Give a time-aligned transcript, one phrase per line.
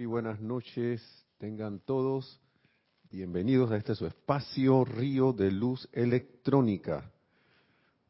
[0.00, 1.02] Muy buenas noches,
[1.36, 2.40] tengan todos
[3.10, 7.12] bienvenidos a este su espacio Río de Luz Electrónica.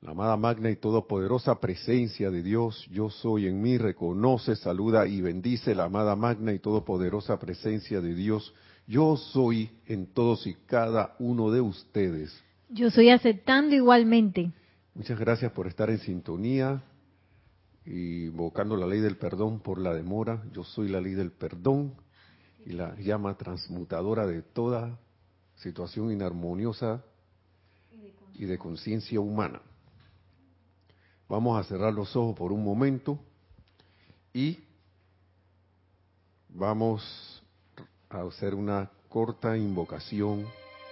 [0.01, 5.21] La amada magna y todopoderosa presencia de Dios, yo soy en mí, reconoce, saluda y
[5.21, 8.55] bendice la amada magna y todopoderosa presencia de Dios,
[8.87, 12.41] yo soy en todos y cada uno de ustedes.
[12.69, 14.53] Yo soy aceptando igualmente.
[14.95, 16.85] Muchas gracias por estar en sintonía,
[17.91, 20.43] invocando la ley del perdón por la demora.
[20.53, 21.95] Yo soy la ley del perdón
[22.65, 24.99] y la llama transmutadora de toda
[25.57, 27.03] situación inarmoniosa
[28.35, 29.61] y de conciencia humana.
[31.29, 33.19] Vamos a cerrar los ojos por un momento
[34.33, 34.59] y
[36.49, 37.43] vamos
[38.09, 40.47] a hacer una corta invocación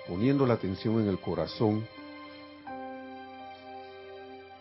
[0.07, 1.87] poniendo la atención en el corazón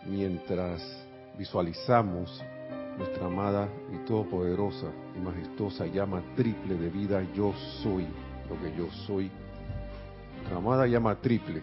[0.06, 1.07] mientras
[1.38, 2.44] visualizamos
[2.98, 8.06] nuestra amada y todopoderosa y majestuosa llama triple de vida, yo soy
[8.50, 9.30] lo que yo soy.
[10.34, 11.62] Nuestra amada llama triple.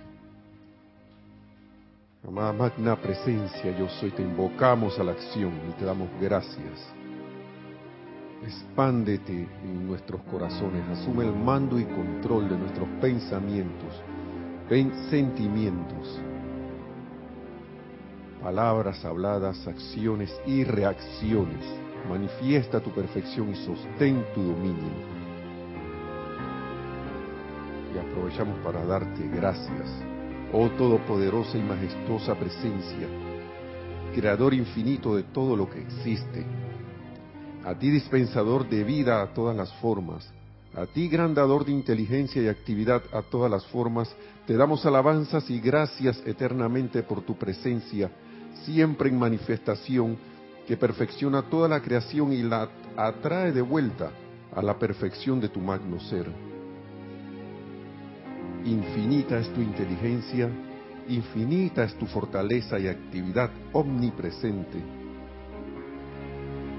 [2.25, 6.93] Amada magna presencia, yo soy, te invocamos a la acción y te damos gracias.
[8.43, 14.01] Expándete en nuestros corazones, asume el mando y control de nuestros pensamientos,
[15.09, 16.19] sentimientos,
[18.45, 21.65] palabras habladas, acciones y reacciones.
[22.07, 24.91] Manifiesta tu perfección y sostén tu dominio.
[27.91, 29.89] Y aprovechamos para darte gracias,
[30.53, 33.07] oh todopoderosa y majestuosa presencia,
[34.13, 36.45] creador infinito de todo lo que existe.
[37.63, 40.31] A ti dispensador de vida a todas las formas,
[40.75, 45.49] a ti gran dador de inteligencia y actividad a todas las formas, te damos alabanzas
[45.49, 48.11] y gracias eternamente por tu presencia
[48.66, 50.17] siempre en manifestación,
[50.67, 54.11] que perfecciona toda la creación y la atrae de vuelta
[54.53, 56.27] a la perfección de tu magno ser.
[58.66, 60.49] Infinita es tu inteligencia,
[61.07, 64.79] infinita es tu fortaleza y actividad omnipresente.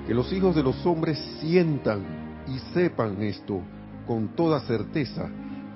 [0.07, 3.61] Que los hijos de los hombres sientan y sepan esto
[4.07, 5.29] con toda certeza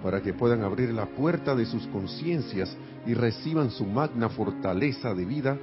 [0.03, 2.77] para que puedan abrir la puerta de sus conciencias
[3.07, 5.59] y reciban su magna fortaleza de vida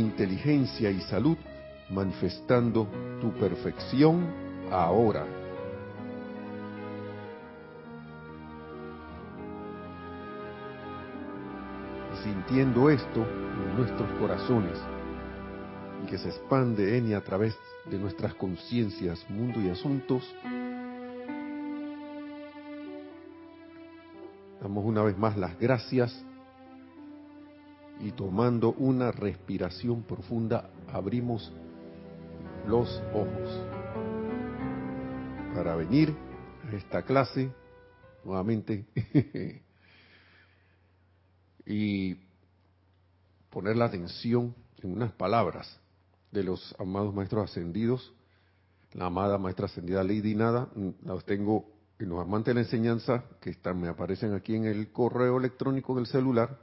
[0.00, 1.36] inteligencia y salud,
[1.90, 2.88] manifestando
[3.20, 4.26] tu perfección
[4.70, 5.26] ahora.
[12.22, 14.78] sintiendo esto en nuestros corazones
[16.04, 20.22] y que se expande en y a través de nuestras conciencias, mundo y asuntos,
[24.60, 26.24] damos una vez más las gracias
[28.02, 31.52] y tomando una respiración profunda abrimos
[32.66, 33.66] los ojos
[35.54, 36.14] para venir
[36.70, 37.50] a esta clase
[38.24, 38.84] nuevamente
[41.66, 42.16] y
[43.50, 45.78] poner la atención en unas palabras
[46.32, 48.12] de los amados maestros ascendidos,
[48.94, 50.68] la amada maestra ascendida Lady Nada,
[51.04, 54.90] las tengo en los amantes de la enseñanza que están, me aparecen aquí en el
[54.90, 56.58] correo electrónico del celular,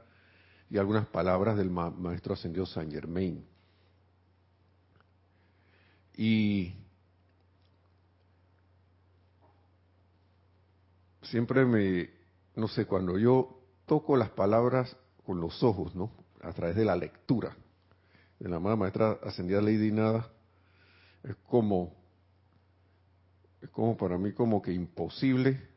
[0.70, 3.44] y algunas palabras del maestro ascendido Saint Germain.
[6.16, 6.74] Y
[11.22, 12.10] siempre me,
[12.54, 16.12] no sé, cuando yo toco las palabras con los ojos, ¿no?
[16.42, 17.56] A través de la lectura
[18.38, 20.30] de la amada maestra ascendida Lady Nada,
[21.24, 21.94] es como,
[23.60, 25.68] es como para mí como que imposible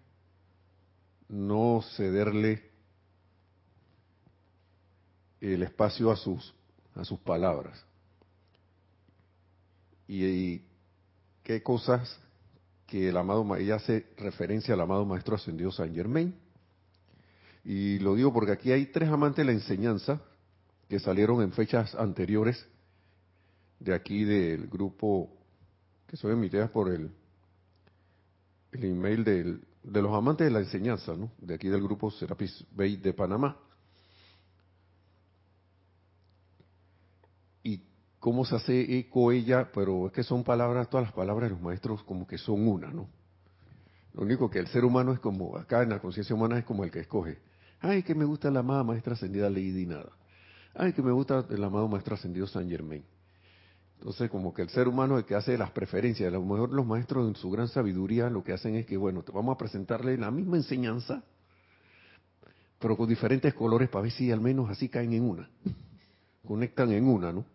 [1.28, 2.73] no cederle
[5.52, 6.54] el espacio a sus,
[6.96, 7.84] a sus palabras.
[10.08, 10.62] Y,
[11.44, 12.18] qué cosas
[12.88, 16.34] que el amado, ella hace referencia al amado Maestro Ascendido San Germain.
[17.66, 20.22] Y lo digo porque aquí hay tres amantes de la enseñanza
[20.88, 22.66] que salieron en fechas anteriores
[23.80, 25.30] de aquí del grupo
[26.08, 27.10] que son emitidas por el,
[28.72, 31.32] el email de los amantes de la enseñanza, ¿no?
[31.40, 33.58] De aquí del grupo Serapis Bay de Panamá.
[38.24, 41.62] Cómo se hace eco ella, pero es que son palabras, todas las palabras de los
[41.62, 43.10] maestros como que son una, ¿no?
[44.14, 46.86] Lo único que el ser humano es como, acá en la conciencia humana es como
[46.86, 47.40] el que escoge.
[47.82, 50.14] Ay, que me gusta la amada maestra ascendida Lady Nada.
[50.74, 53.04] Ay, que me gusta el amado maestro ascendido San Germain.
[53.98, 56.30] Entonces, como que el ser humano es el que hace las preferencias.
[56.30, 59.24] A lo mejor los maestros en su gran sabiduría lo que hacen es que, bueno,
[59.24, 61.26] te vamos a presentarle la misma enseñanza,
[62.80, 65.50] pero con diferentes colores para ver si al menos así caen en una.
[66.48, 67.53] Conectan en una, ¿no?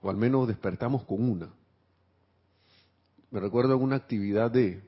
[0.00, 1.48] O al menos despertamos con una.
[3.30, 4.82] me recuerdo una actividad de,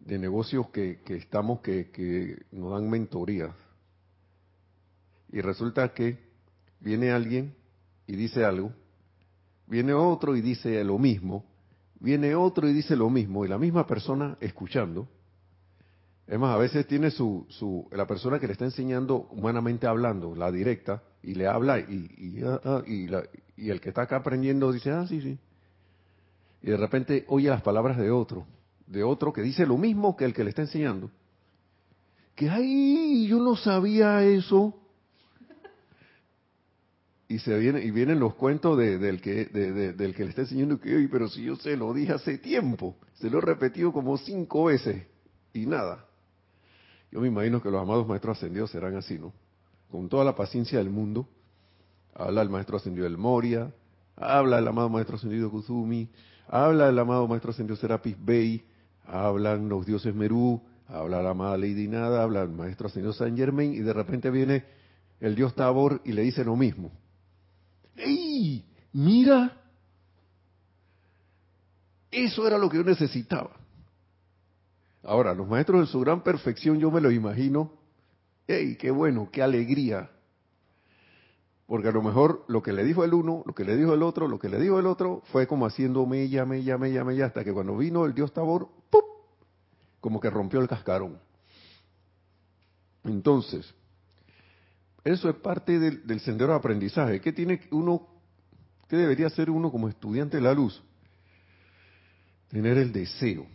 [0.00, 3.54] de negocios que, que estamos, que, que nos dan mentorías.
[5.32, 6.18] Y resulta que
[6.80, 7.54] viene alguien
[8.06, 8.72] y dice algo,
[9.66, 11.44] viene otro y dice lo mismo,
[11.98, 15.08] viene otro y dice lo mismo, y la misma persona escuchando.
[16.26, 20.34] Es más, a veces tiene su, su la persona que le está enseñando humanamente hablando,
[20.34, 23.22] la directa, y le habla y, y, ah, ah, y, la,
[23.56, 25.38] y el que está acá aprendiendo dice, ah, sí, sí.
[26.62, 28.46] Y de repente oye las palabras de otro,
[28.86, 31.10] de otro que dice lo mismo que el que le está enseñando.
[32.34, 34.74] Que, ay, yo no sabía eso
[37.28, 40.78] y se viene y vienen los cuentos de, del que del que le está enseñando
[40.78, 44.64] que pero si yo se lo dije hace tiempo se lo he repetido como cinco
[44.64, 45.06] veces
[45.54, 46.06] y nada
[47.10, 49.32] yo me imagino que los amados maestros ascendidos serán así no
[49.94, 51.28] con toda la paciencia del mundo
[52.16, 53.72] habla el maestro ascendido del Moria
[54.16, 56.10] habla el amado maestro ascendido Kuzumi
[56.48, 58.64] habla el amado maestro ascendido Serapis Bey
[59.06, 63.72] hablan los dioses Merú habla la amada Lady Nada habla el maestro ascendido Saint Germain
[63.72, 64.64] y de repente viene
[65.20, 66.90] el dios Tabor y le dice lo mismo
[67.96, 68.64] ¡Ey!
[68.92, 69.60] Mira.
[72.10, 73.52] Eso era lo que yo necesitaba.
[75.04, 77.83] Ahora, los maestros de su gran perfección, yo me lo imagino.
[78.46, 78.76] ¡Ey!
[78.76, 79.28] ¡Qué bueno!
[79.30, 80.10] ¡Qué alegría!
[81.66, 84.02] Porque a lo mejor lo que le dijo el uno, lo que le dijo el
[84.02, 87.42] otro, lo que le dijo el otro, fue como haciendo mella, mella, mella, mella, hasta
[87.42, 89.02] que cuando vino el dios Tabor, ¡pum!
[90.00, 91.18] como que rompió el cascarón.
[93.04, 93.74] Entonces,
[95.02, 97.20] eso es parte del, sendero de aprendizaje.
[97.22, 98.06] ¿Qué tiene uno,
[98.88, 100.82] qué debería hacer uno como estudiante de la luz?
[102.48, 103.46] Tener el deseo,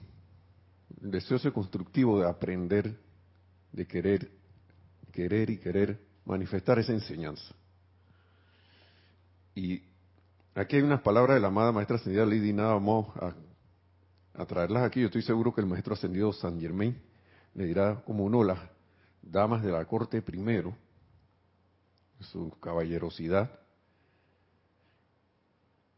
[1.02, 3.00] el deseo ese constructivo de aprender,
[3.72, 4.32] de querer,
[5.12, 7.56] querer y querer manifestar esa enseñanza.
[9.56, 9.82] Y
[10.56, 15.02] aquí hay unas palabras de la amada maestra ascendida Lady Nada, vamos a, traerlas aquí.
[15.02, 16.98] Yo estoy seguro que el maestro ascendido San Germain
[17.54, 18.60] le dirá como uno las
[19.22, 20.76] damas de la corte primero
[22.22, 23.50] su caballerosidad.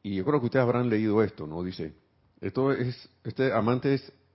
[0.02, 1.64] Y yo creo que ustedes habrán leído esto, ¿no?
[1.64, 1.94] Dice,
[2.40, 3.94] esto es, este amante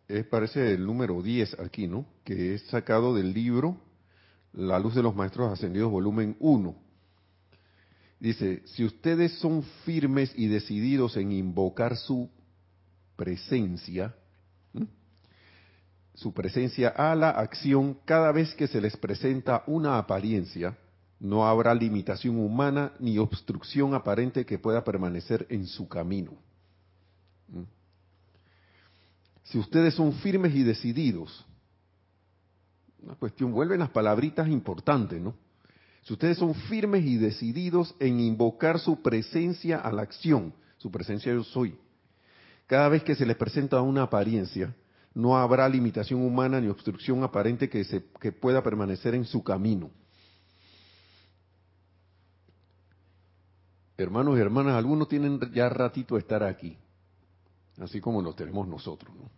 [0.08, 2.06] es, parece el número 10 aquí, ¿no?
[2.22, 3.80] Que es sacado del libro
[4.56, 6.74] La luz de los maestros ascendidos, volumen 1.
[8.18, 12.30] Dice, si ustedes son firmes y decididos en invocar su
[13.16, 14.14] presencia,
[16.14, 20.78] su presencia a la acción cada vez que se les presenta una apariencia,
[21.20, 26.32] no habrá limitación humana ni obstrucción aparente que pueda permanecer en su camino.
[29.44, 31.44] Si ustedes son firmes y decididos,
[33.06, 35.34] una cuestión, vuelven las palabritas importantes, ¿no?
[36.02, 41.32] Si ustedes son firmes y decididos en invocar su presencia a la acción, su presencia
[41.32, 41.78] yo soy,
[42.66, 44.74] cada vez que se les presenta una apariencia,
[45.14, 49.90] no habrá limitación humana ni obstrucción aparente que, se, que pueda permanecer en su camino.
[53.98, 56.76] hermanos y hermanas, algunos tienen ya ratito de estar aquí,
[57.78, 59.14] así como lo tenemos nosotros.
[59.16, 59.30] ¿no?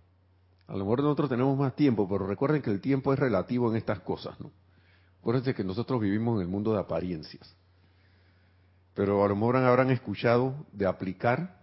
[0.69, 3.77] A lo mejor nosotros tenemos más tiempo, pero recuerden que el tiempo es relativo en
[3.77, 4.39] estas cosas.
[4.39, 4.53] ¿no?
[5.21, 7.57] Acuérdense que nosotros vivimos en el mundo de apariencias.
[8.95, 11.63] Pero a lo mejor habrán escuchado de aplicar,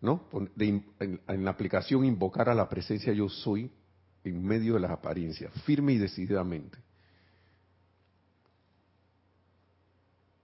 [0.00, 0.28] ¿no?
[0.58, 3.70] en, en la aplicación invocar a la presencia yo soy
[4.24, 6.78] en medio de las apariencias, firme y decididamente.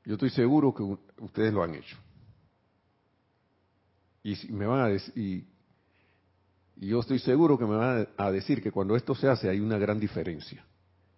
[0.05, 0.83] Yo estoy seguro que
[1.23, 1.97] ustedes lo han hecho.
[4.23, 5.47] Y me van a decir,
[6.81, 9.61] y, yo estoy seguro que me van a decir que cuando esto se hace hay
[9.61, 10.65] una gran diferencia,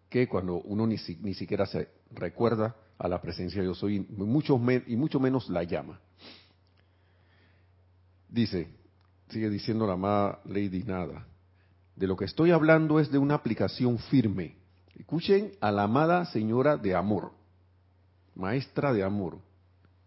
[0.08, 5.20] que cuando uno ni, siquiera se recuerda a la presencia de yo soy, y mucho
[5.20, 6.00] menos la llama.
[8.28, 8.68] Dice,
[9.28, 11.26] sigue diciendo la amada Lady Nada,
[11.96, 14.56] de lo que estoy hablando es de una aplicación firme.
[14.94, 17.32] Escuchen a la amada señora de amor
[18.40, 19.38] maestra de amor,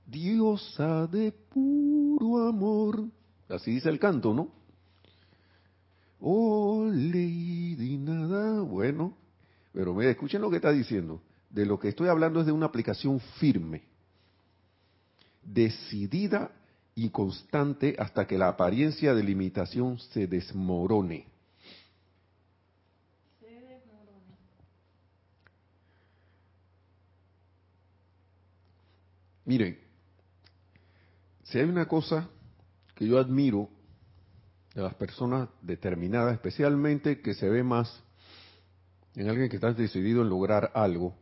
[0.05, 3.05] diosa de puro amor.
[3.49, 4.49] Así dice el canto, ¿no?
[6.25, 8.61] Oh, Lady Nada.
[8.61, 9.13] Bueno,
[9.73, 11.21] pero me escuchen lo que está diciendo.
[11.49, 13.83] De lo que estoy hablando es de una aplicación firme,
[15.43, 16.49] decidida
[16.95, 21.27] y constante hasta que la apariencia de limitación se desmorone.
[29.43, 29.77] Miren,
[31.43, 32.29] si hay una cosa
[32.95, 33.69] que yo admiro
[34.73, 38.03] de las personas determinadas, especialmente que se ve más
[39.15, 41.15] en alguien que está decidido en lograr algo,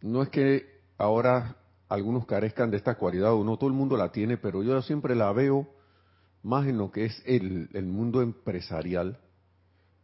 [0.00, 1.56] no es que ahora
[1.88, 5.14] algunos carezcan de esta cualidad o no todo el mundo la tiene, pero yo siempre
[5.14, 5.68] la veo
[6.42, 9.18] más en lo que es el, el mundo empresarial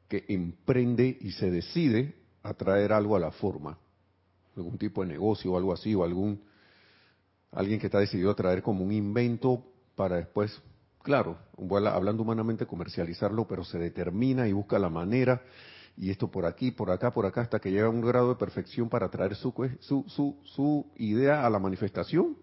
[0.09, 3.79] que emprende y se decide a traer algo a la forma,
[4.57, 6.43] algún tipo de negocio o algo así, o algún
[7.53, 10.61] alguien que está decidido a traer como un invento para después,
[11.03, 11.39] claro,
[11.87, 15.43] hablando humanamente, comercializarlo, pero se determina y busca la manera,
[15.97, 18.37] y esto por aquí, por acá, por acá, hasta que llega a un grado de
[18.37, 22.37] perfección para traer su, su, su, su idea a la manifestación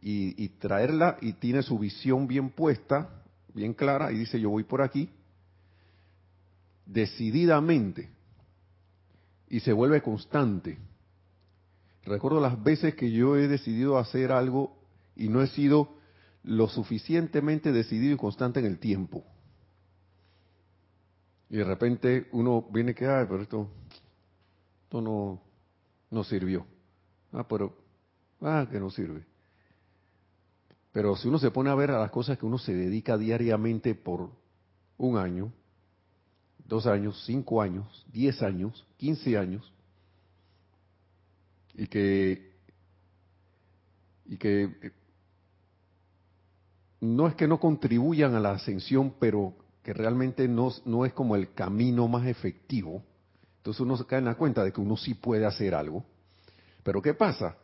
[0.00, 4.64] y, y traerla y tiene su visión bien puesta, bien clara, y dice yo voy
[4.64, 5.10] por aquí,
[6.86, 8.08] decididamente,
[9.48, 10.78] y se vuelve constante.
[12.04, 14.76] Recuerdo las veces que yo he decidido hacer algo
[15.16, 15.95] y no he sido
[16.46, 19.24] lo suficientemente decidido y constante en el tiempo.
[21.50, 23.68] Y de repente uno viene que, ay, pero esto,
[24.84, 25.42] esto no,
[26.10, 26.64] no sirvió.
[27.32, 27.76] Ah, pero,
[28.40, 29.24] ah, que no sirve.
[30.92, 33.96] Pero si uno se pone a ver a las cosas que uno se dedica diariamente
[33.96, 34.30] por
[34.98, 35.52] un año,
[36.64, 39.72] dos años, cinco años, diez años, quince años,
[41.74, 42.52] y que,
[44.26, 44.92] y que
[47.14, 51.36] no es que no contribuyan a la ascensión, pero que realmente no, no es como
[51.36, 53.02] el camino más efectivo.
[53.58, 56.04] Entonces uno se cae en la cuenta de que uno sí puede hacer algo.
[56.82, 57.56] Pero ¿qué pasa?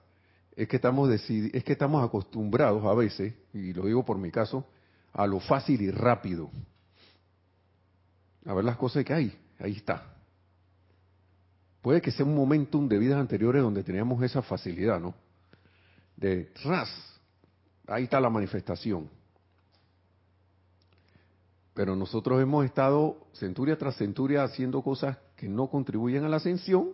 [0.55, 4.67] Es que estamos es que estamos acostumbrados a veces, y lo digo por mi caso,
[5.13, 6.51] a lo fácil y rápido.
[8.45, 10.15] A ver las cosas que hay, ahí está.
[11.81, 15.15] Puede que sea un momentum de vidas anteriores donde teníamos esa facilidad, ¿no?
[16.17, 16.89] De ras,
[17.87, 19.09] ahí está la manifestación.
[21.75, 26.91] Pero nosotros hemos estado centuria tras centuria haciendo cosas que no contribuyen a la ascensión.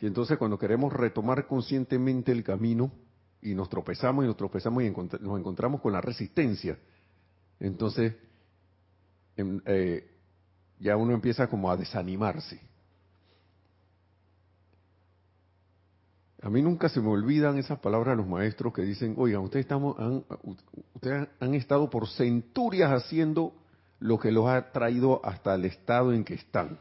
[0.00, 2.92] Y entonces cuando queremos retomar conscientemente el camino
[3.40, 6.78] y nos tropezamos y nos tropezamos y nos encontramos con la resistencia,
[7.58, 8.14] entonces
[9.36, 10.08] em, eh,
[10.78, 12.60] ya uno empieza como a desanimarse.
[16.40, 19.64] A mí nunca se me olvidan esas palabras de los maestros que dicen, oigan, ustedes,
[19.64, 19.96] estamos,
[20.94, 23.54] ustedes han estado por centurias haciendo
[24.00, 26.78] lo que los ha traído hasta el estado en que están.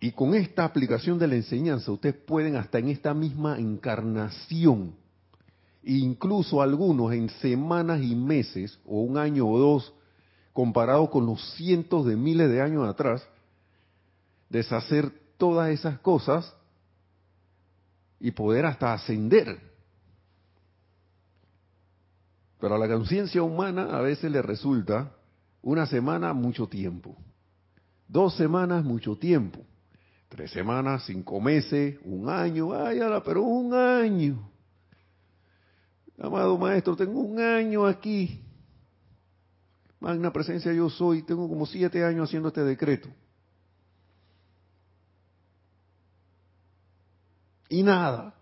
[0.00, 4.94] Y con esta aplicación de la enseñanza, ustedes pueden hasta en esta misma encarnación,
[5.82, 9.94] incluso algunos en semanas y meses, o un año o dos,
[10.52, 13.26] comparado con los cientos de miles de años atrás,
[14.50, 16.54] deshacer todas esas cosas
[18.20, 19.73] y poder hasta ascender
[22.64, 25.12] pero a la conciencia humana a veces le resulta
[25.60, 27.14] una semana mucho tiempo,
[28.08, 29.66] dos semanas mucho tiempo,
[30.30, 34.50] tres semanas, cinco meses, un año, ay, pero un año.
[36.18, 38.42] Amado maestro, tengo un año aquí.
[40.00, 43.10] Magna presencia yo soy, tengo como siete años haciendo este decreto.
[47.68, 48.34] Y nada.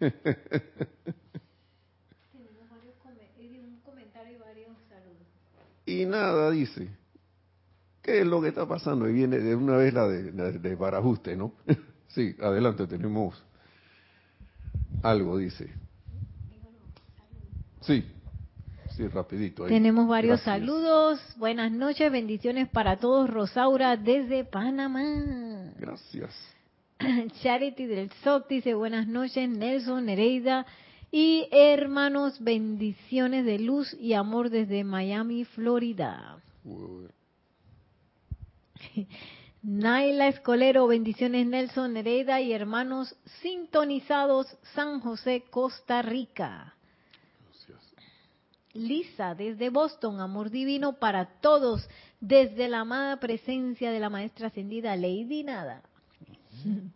[5.88, 6.88] y nada dice.
[8.02, 9.08] ¿Qué es lo que está pasando?
[9.08, 11.54] Y viene de una vez la de, de, Barajuste, ¿no?
[12.08, 13.42] sí, adelante, tenemos
[15.02, 15.70] algo, dice.
[17.80, 18.04] Sí,
[18.96, 19.64] sí, rapidito.
[19.64, 21.20] Tenemos varios saludos.
[21.38, 23.30] Buenas noches, bendiciones para todos.
[23.30, 25.72] Rosaura desde Panamá.
[25.78, 26.34] Gracias.
[27.42, 29.48] Charity del SOC dice buenas noches.
[29.48, 30.66] Nelson, Nereida
[31.10, 36.40] y hermanos, bendiciones de luz y amor desde Miami, Florida.
[39.62, 46.74] Naila Escolero, bendiciones Nelson Nereida y hermanos sintonizados San José, Costa Rica.
[48.74, 51.88] Lisa desde Boston, amor divino para todos,
[52.20, 55.82] desde la amada presencia de la maestra ascendida Lady Nada.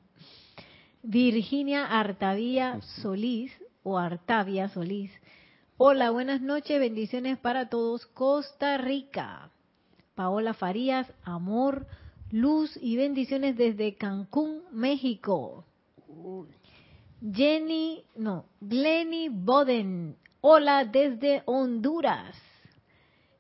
[1.02, 3.52] Virginia Artavía Solís
[3.83, 5.11] o Artavia Solís.
[5.77, 8.07] Hola, buenas noches, bendiciones para todos.
[8.07, 9.51] Costa Rica.
[10.15, 11.87] Paola Farías, amor,
[12.31, 15.65] luz y bendiciones desde Cancún, México.
[17.21, 20.17] Jenny, no, Glenny Boden.
[20.41, 22.37] Hola desde Honduras.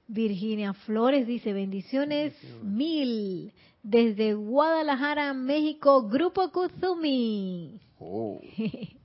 [0.08, 7.80] Virginia Flores dice bendiciones mil desde Guadalajara, México, Grupo Kuzumi.
[7.98, 8.40] Oh.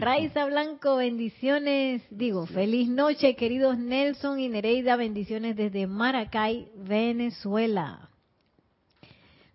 [0.00, 2.02] Raiza Blanco, bendiciones.
[2.08, 8.08] Digo, feliz noche, queridos Nelson y Nereida, bendiciones desde Maracay, Venezuela.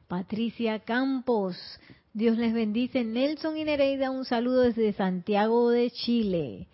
[0.08, 1.58] Patricia Campos,
[2.14, 3.04] Dios les bendice.
[3.04, 6.68] Nelson y Nereida, un saludo desde Santiago de Chile.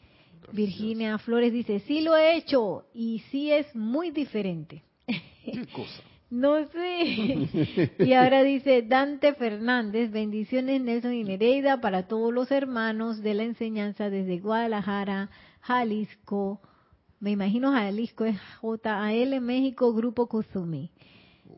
[0.52, 4.84] Virginia Flores dice, sí lo he hecho y sí es muy diferente.
[5.08, 6.11] ¿Qué cosa?
[6.32, 7.94] No sé.
[8.00, 13.44] Y ahora dice Dante Fernández, bendiciones Nelson y Nereida para todos los hermanos de la
[13.44, 16.62] enseñanza desde Guadalajara, Jalisco.
[17.20, 20.90] Me imagino Jalisco es JAL México, Grupo Kuzumi.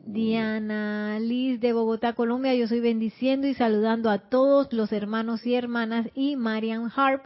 [0.06, 5.54] Diana Liz de Bogotá, Colombia, yo soy bendiciendo y saludando a todos los hermanos y
[5.54, 7.24] hermanas y Marian Harp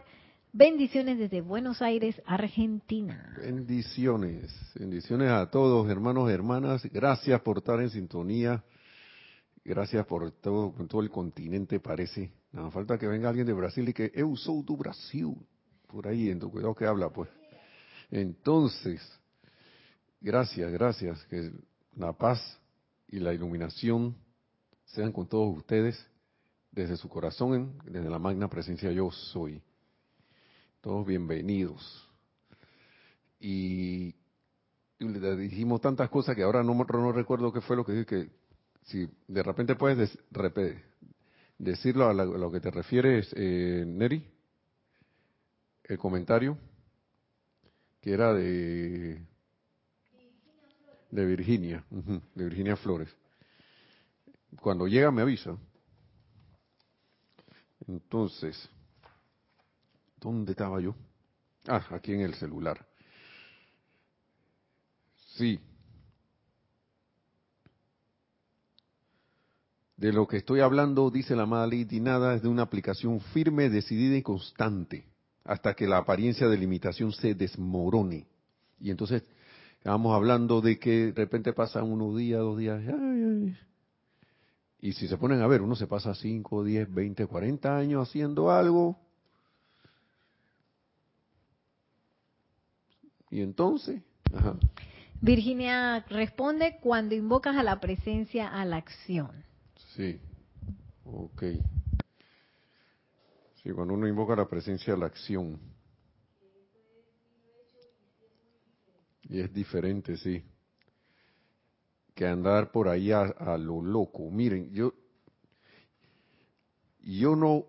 [0.51, 3.35] Bendiciones desde Buenos Aires, Argentina.
[3.37, 6.81] Bendiciones, bendiciones a todos, hermanos hermanas.
[6.91, 8.63] Gracias por estar en sintonía.
[9.63, 12.31] Gracias por todo, todo el continente parece.
[12.51, 15.35] Nada falta que venga alguien de Brasil y que eu sou do Brasil.
[15.85, 17.29] Por ahí, en tu cuidado que habla, pues.
[18.09, 18.99] Entonces,
[20.19, 21.23] gracias, gracias.
[21.25, 21.51] Que
[21.95, 22.41] la paz
[23.07, 24.15] y la iluminación
[24.85, 26.03] sean con todos ustedes
[26.71, 29.61] desde su corazón, desde la magna presencia yo soy.
[30.81, 32.09] Todos bienvenidos.
[33.39, 34.15] Y,
[34.99, 38.29] le dijimos tantas cosas que ahora no, recuerdo qué fue lo que dije, que
[38.83, 40.17] si de repente puedes
[41.57, 44.25] decirlo a, lo que te refieres, eh, Neri,
[45.83, 46.57] el comentario,
[48.01, 49.21] que era de
[51.11, 53.09] de Virginia, de Virginia Flores.
[54.61, 55.57] Cuando llega me avisa.
[57.87, 58.69] Entonces,
[60.19, 60.95] ¿Dónde estaba yo?
[61.67, 62.85] Ah, aquí en el celular.
[65.35, 65.59] Sí.
[69.95, 73.69] De lo que estoy hablando, dice la amada Lady Nada, es de una aplicación firme,
[73.69, 75.05] decidida y constante,
[75.43, 78.25] hasta que la apariencia de limitación se desmorone.
[78.79, 79.23] Y entonces,
[79.83, 82.81] vamos hablando de que de repente pasan unos días, dos días,
[84.81, 88.49] y si se ponen a ver, uno se pasa 5, 10, 20, 40 años haciendo
[88.51, 88.97] algo,
[93.31, 94.01] Y entonces,
[95.21, 99.43] Virginia responde cuando invocas a la presencia a la acción.
[99.95, 100.19] Sí,
[101.05, 101.43] ok.
[103.61, 105.59] Sí, cuando uno invoca la presencia a la acción.
[109.23, 110.43] Y es diferente, sí.
[112.15, 114.31] Que andar por ahí a, a lo loco.
[114.31, 114.93] Miren, yo,
[117.01, 117.65] yo no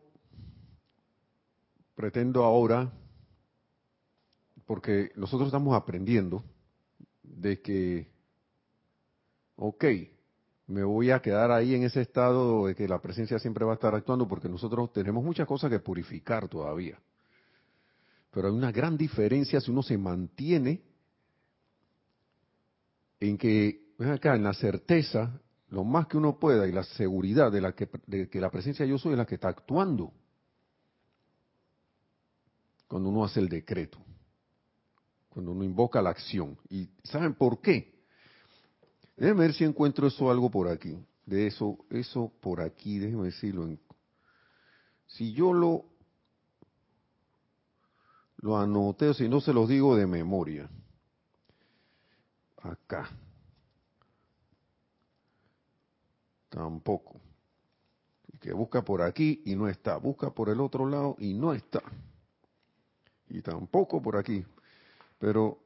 [1.94, 2.90] pretendo ahora
[4.70, 6.44] porque nosotros estamos aprendiendo
[7.24, 8.08] de que,
[9.56, 9.84] ok,
[10.68, 13.74] me voy a quedar ahí en ese estado de que la presencia siempre va a
[13.74, 17.00] estar actuando porque nosotros tenemos muchas cosas que purificar todavía.
[18.30, 20.80] Pero hay una gran diferencia si uno se mantiene
[23.18, 27.60] en que, acá, en la certeza, lo más que uno pueda y la seguridad de,
[27.60, 30.12] la que, de que la presencia yo soy es la que está actuando
[32.86, 33.98] cuando uno hace el decreto
[35.30, 36.58] cuando uno invoca la acción.
[36.68, 37.94] ¿Y saben por qué?
[39.16, 40.98] Déjenme ver si encuentro eso algo por aquí.
[41.24, 43.68] De eso, eso por aquí, déjenme decirlo.
[45.06, 45.84] Si yo lo,
[48.38, 50.68] lo anoté, o si no se los digo de memoria.
[52.62, 53.08] Acá.
[56.48, 57.20] Tampoco.
[58.40, 59.96] Que busca por aquí y no está.
[59.98, 61.82] Busca por el otro lado y no está.
[63.28, 64.44] Y tampoco por aquí.
[65.20, 65.58] Pero,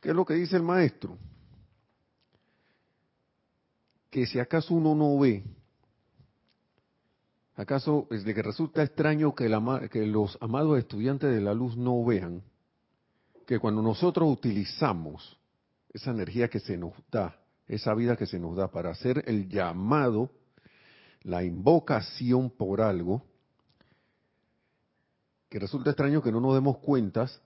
[0.00, 1.16] ¿qué es lo que dice el maestro?
[4.10, 5.44] Que si acaso uno no ve,
[7.54, 9.48] acaso es de que resulta extraño que,
[9.90, 12.42] que los amados estudiantes de la luz no vean
[13.46, 15.38] que cuando nosotros utilizamos
[15.92, 17.36] esa energía que se nos da,
[17.68, 20.30] esa vida que se nos da para hacer el llamado,
[21.22, 23.22] la invocación por algo,
[25.50, 27.42] que resulta extraño que no nos demos cuentas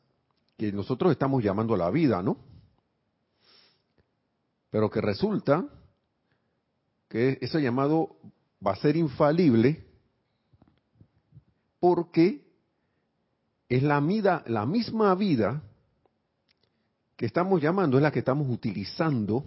[0.59, 2.37] que nosotros estamos llamando a la vida, ¿no?
[4.71, 5.67] Pero que resulta
[7.09, 8.17] que ese llamado
[8.65, 9.87] va a ser infalible
[11.81, 12.47] porque
[13.69, 15.63] es la vida, la misma vida
[17.17, 19.45] que estamos llamando, es la que estamos utilizando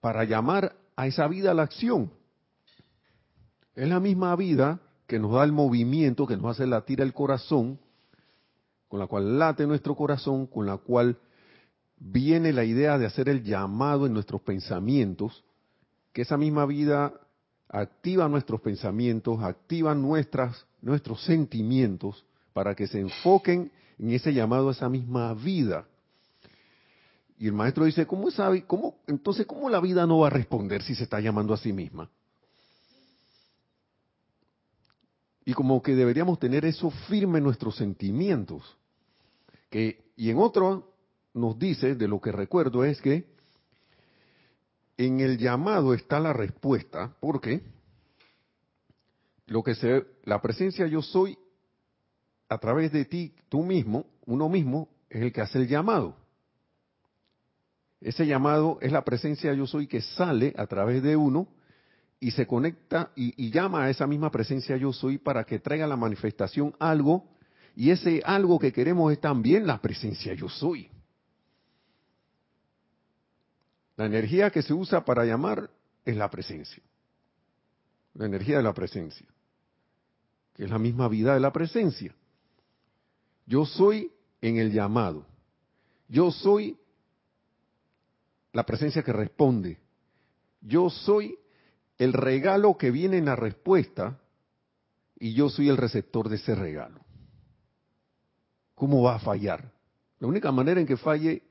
[0.00, 2.10] para llamar a esa vida a la acción.
[3.74, 7.80] Es la misma vida que nos da el movimiento, que nos hace latir el corazón,
[8.88, 11.16] con la cual late nuestro corazón, con la cual
[11.96, 15.44] viene la idea de hacer el llamado en nuestros pensamientos,
[16.12, 17.14] que esa misma vida
[17.70, 24.72] activa nuestros pensamientos, activa nuestras, nuestros sentimientos para que se enfoquen en ese llamado a
[24.72, 25.86] esa misma vida.
[27.38, 28.64] Y el maestro dice, ¿cómo sabe?
[28.66, 31.72] ¿Cómo, entonces, ¿cómo la vida no va a responder si se está llamando a sí
[31.72, 32.10] misma?
[35.48, 38.76] Y como que deberíamos tener eso firme en nuestros sentimientos.
[39.70, 40.92] Que, y en otro
[41.32, 43.24] nos dice, de lo que recuerdo, es que
[44.98, 47.62] en el llamado está la respuesta, porque
[49.46, 51.38] lo que se, la presencia yo soy
[52.50, 56.14] a través de ti, tú mismo, uno mismo, es el que hace el llamado.
[58.02, 61.48] Ese llamado es la presencia yo soy que sale a través de uno
[62.20, 65.96] y se conecta y, llama a esa misma presencia yo soy para que traiga la
[65.96, 67.28] manifestación algo
[67.76, 70.90] y ese algo que queremos es también la presencia yo soy.
[73.96, 75.70] La energía que se usa para llamar
[76.04, 76.82] es la presencia.
[78.14, 79.26] La energía de la presencia.
[80.54, 82.14] Que es la misma vida de la presencia.
[83.46, 85.26] Yo soy en el llamado.
[86.08, 86.76] Yo soy
[88.52, 89.78] la presencia que responde.
[90.60, 91.38] Yo soy
[91.98, 94.18] el regalo que viene en la respuesta
[95.18, 97.00] y yo soy el receptor de ese regalo.
[98.74, 99.72] ¿Cómo va a fallar?
[100.20, 101.42] La única manera en que falle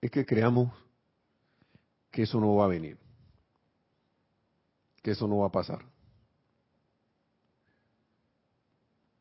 [0.00, 0.72] es que creamos
[2.10, 2.98] que eso no va a venir,
[5.02, 5.84] que eso no va a pasar.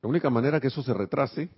[0.01, 1.49] La única manera que eso se retrase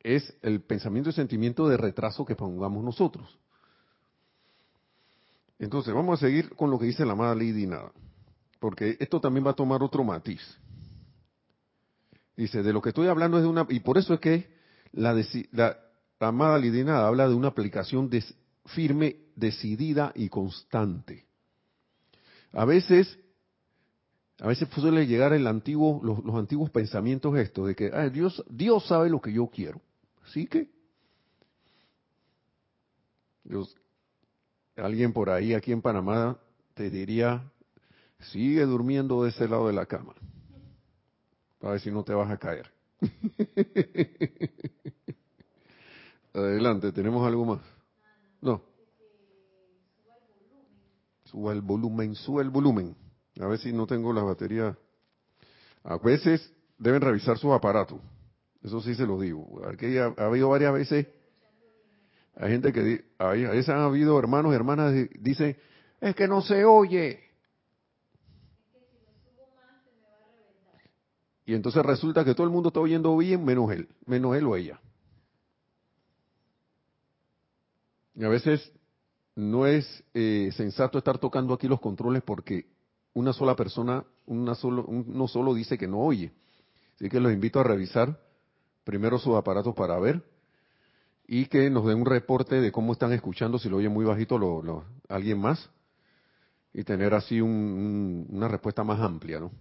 [0.00, 3.38] es el pensamiento y sentimiento de retraso que pongamos nosotros.
[5.58, 7.92] Entonces, vamos a seguir con lo que dice la amada Lady Nada,
[8.60, 10.40] porque esto también va a tomar otro matiz.
[12.36, 14.48] Dice, de lo que estoy hablando es de una, y por eso es que
[14.92, 15.14] la,
[15.50, 15.76] la,
[16.20, 18.08] amada Lady habla de una aplicación
[18.66, 21.26] firme, decidida y constante.
[22.52, 23.18] A veces,
[24.38, 29.10] a veces suele llegar el antiguo, los, antiguos pensamientos estos de que Dios, Dios sabe
[29.10, 29.80] lo que yo quiero.
[30.24, 30.68] Así que
[33.42, 33.74] Dios,
[34.78, 36.38] alguien por ahí aquí en Panamá
[36.74, 37.42] te diría,
[38.20, 40.14] sigue durmiendo de ese lado de la cama,
[41.58, 42.70] para ver si no te vas a caer.
[46.34, 47.60] Adelante, ¿tenemos algo más?
[48.40, 48.62] No.
[51.24, 52.96] Suba el volumen, suba el volumen.
[53.40, 54.76] A ver si no tengo la batería.
[55.84, 58.00] A veces deben revisar sus aparatos.
[58.62, 59.62] Eso sí se lo digo.
[59.68, 61.06] Aquí ha, habido varias veces.
[62.40, 65.56] Hay gente que, a veces han habido hermanos y hermanas que dicen,
[66.00, 67.20] es que no se oye.
[71.44, 74.54] Y entonces resulta que todo el mundo está oyendo bien menos él, menos él o
[74.54, 74.80] ella.
[78.14, 78.72] Y a veces
[79.34, 82.66] no es eh, sensato estar tocando aquí los controles porque
[83.14, 86.30] una sola persona, una solo, uno solo dice que no oye.
[86.94, 88.20] Así que los invito a revisar
[88.84, 90.22] primero sus aparatos para ver
[91.28, 94.36] y que nos den un reporte de cómo están escuchando, si lo oye muy bajito
[94.36, 95.70] lo, alguien más,
[96.72, 99.52] y tener así una respuesta más amplia, ¿no?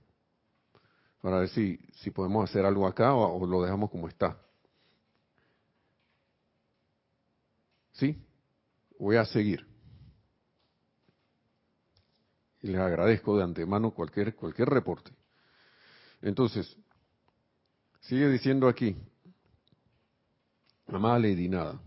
[1.22, 4.38] Para ver si, si podemos hacer algo acá o lo dejamos como está.
[7.92, 8.28] ¿Sí?
[9.00, 9.66] voy a seguir.
[12.62, 15.12] Y les agradezco de antemano cualquier, cualquier reporte.
[16.22, 16.76] Entonces,
[18.02, 18.98] sigue diciendo aquí,
[20.88, 21.80] amada Lady Nada,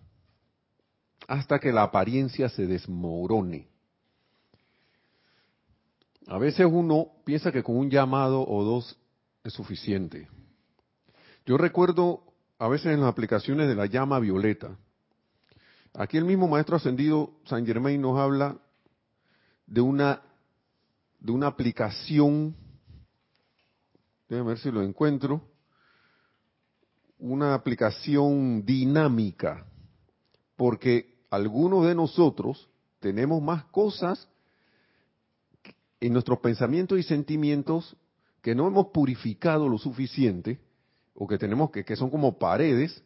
[1.27, 3.69] hasta que la apariencia se desmorone.
[6.27, 8.97] A veces uno piensa que con un llamado o dos
[9.43, 10.29] es suficiente.
[11.47, 12.23] Yo recuerdo
[12.59, 14.77] a veces en las aplicaciones de la llama violeta,
[15.95, 18.57] Aquí el mismo maestro ascendido San Germain nos habla
[19.67, 20.23] de una
[21.19, 22.57] de una aplicación,
[24.29, 25.43] déjame ver si lo encuentro,
[27.21, 29.67] una aplicación dinámica,
[30.57, 34.29] porque algunos de nosotros tenemos más cosas
[36.01, 37.97] en nuestros pensamientos y sentimientos
[38.43, 40.59] que no hemos purificado lo suficiente,
[41.15, 43.03] o que tenemos que, que son como paredes,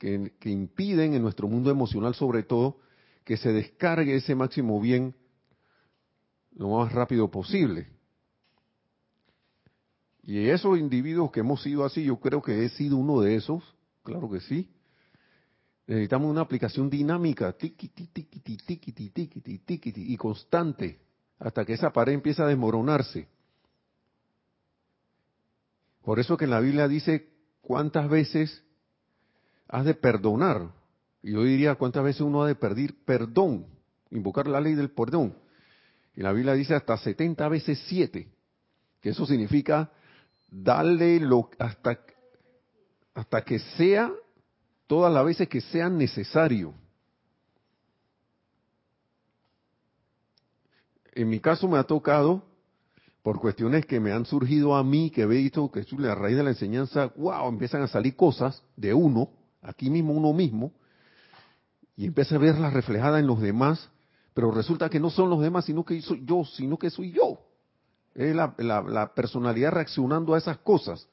[0.00, 2.78] que, impiden en nuestro mundo emocional sobre todo
[3.24, 5.14] que se descargue ese máximo bien
[6.52, 7.88] lo más rápido posible.
[10.30, 13.64] Y esos individuos que hemos sido así, yo creo que he sido uno de esos,
[14.04, 14.70] claro que sí.
[15.88, 17.56] Necesitamos una aplicación dinámica,
[19.96, 21.00] y constante,
[21.40, 23.26] hasta que esa pared empiece a desmoronarse.
[26.04, 27.28] Por eso que en la Biblia dice
[27.60, 28.62] cuántas veces
[29.66, 30.70] has de perdonar.
[31.24, 33.66] Y yo diría, ¿cuántas veces uno ha de pedir perdón?
[34.12, 35.34] Invocar la ley del perdón.
[36.14, 38.28] Y la Biblia dice hasta 70 veces 7,
[39.00, 39.90] que eso significa
[40.50, 42.00] darle lo, hasta,
[43.14, 44.12] hasta que sea,
[44.86, 46.74] todas las veces que sea necesario.
[51.12, 52.42] En mi caso me ha tocado,
[53.22, 56.42] por cuestiones que me han surgido a mí, que he visto que a raíz de
[56.42, 60.72] la enseñanza, wow, empiezan a salir cosas de uno, aquí mismo uno mismo,
[61.96, 63.90] y empieza a verlas reflejadas en los demás,
[64.32, 67.49] pero resulta que no son los demás, sino que yo, sino que soy yo.
[68.14, 71.08] Es la, la personalidad reaccionando a esas cosas,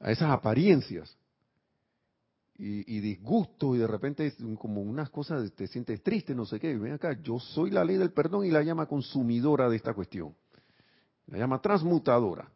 [0.00, 1.16] a esas apariencias
[2.64, 6.76] y, disgusto y de repente como unas cosas te sientes triste, no sé qué.
[6.76, 10.34] Ven acá, yo soy la ley del perdón y la llama consumidora de esta cuestión.
[11.26, 12.48] La llama transmutadora.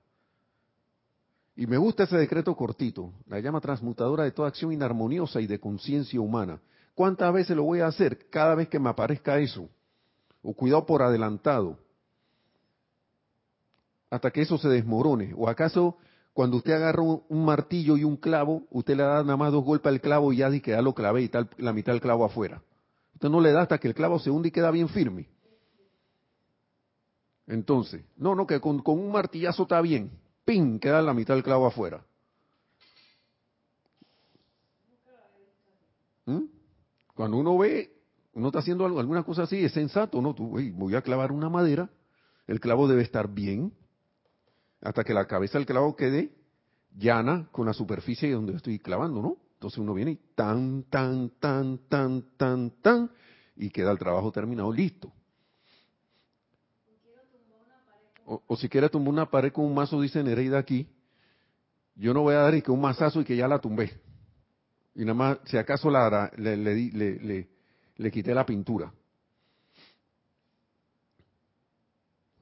[1.57, 5.59] Y me gusta ese decreto cortito, la llama transmutadora de toda acción inarmoniosa y de
[5.59, 6.61] conciencia humana.
[6.94, 8.29] ¿Cuántas veces lo voy a hacer?
[8.31, 9.68] Cada vez que me aparezca eso.
[10.42, 11.79] O cuidado por adelantado.
[14.11, 15.33] Hasta que eso se desmorone.
[15.37, 15.97] ¿O acaso
[16.37, 19.90] cuando usted agarra un, martillo y un clavo, usted le da nada más dos golpes
[19.90, 22.27] al clavo y ya dice que ya lo clavé y tal, la mitad del clavo
[22.27, 22.62] afuera.
[23.14, 25.31] Usted no le da hasta que el clavo se hunde y queda bien firme.
[27.47, 30.11] Entonces, no, no, que con, un martillazo está bien.
[30.45, 30.79] ¡Pin!
[30.79, 32.05] Queda la mitad del clavo afuera.
[36.27, 36.42] ¿Mm?
[37.14, 37.97] Cuando uno ve,
[38.35, 40.35] uno está haciendo alguna cosa así, es sensato, ¿no?
[40.35, 41.88] Tú, voy a clavar una madera,
[42.47, 43.73] el clavo debe estar bien,
[44.81, 46.33] hasta que la cabeza del clavo quede
[46.97, 49.37] llana con la superficie donde estoy clavando, ¿no?
[49.55, 53.11] Entonces uno viene y tan, tan, tan, tan, tan, tan,
[53.57, 55.12] y queda el trabajo terminado, listo.
[58.25, 60.89] O, si quiere tumbar una pared con un mazo, dice Nereida aquí,
[61.95, 64.01] yo no voy a dar que un mazazo y que ya la tumbé.
[64.95, 67.49] Y nada más, si acaso la, le, le, le,
[67.97, 68.93] le quité la pintura.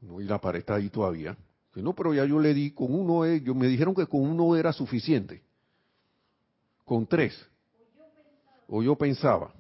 [0.00, 1.36] y la pared está ahí todavía
[1.82, 4.72] no, pero ya yo le di con uno, eh, me dijeron que con uno era
[4.72, 5.42] suficiente.
[6.84, 7.34] Con tres.
[8.68, 9.52] O yo pensaba.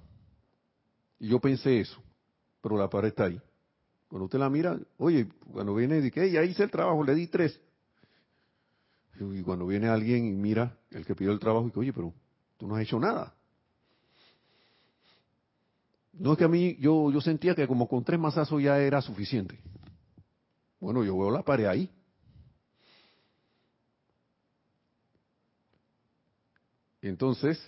[1.18, 2.00] Y yo pensé eso.
[2.60, 3.40] Pero la pared está ahí.
[4.08, 7.26] Cuando usted la mira, oye, cuando viene y dice, ya hice el trabajo, le di
[7.26, 7.60] tres.
[9.18, 12.12] Y cuando viene alguien y mira, el que pidió el trabajo, y dice, oye, pero
[12.56, 13.34] tú no has hecho nada.
[16.12, 19.00] No es que a mí, yo, yo sentía que como con tres masazos ya era
[19.00, 19.58] suficiente.
[20.78, 21.90] Bueno, yo veo la pared ahí.
[27.04, 27.62] Entonces,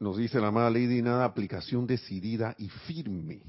[0.00, 3.42] nos dice la amada Lady Nada, aplicación decidida y firme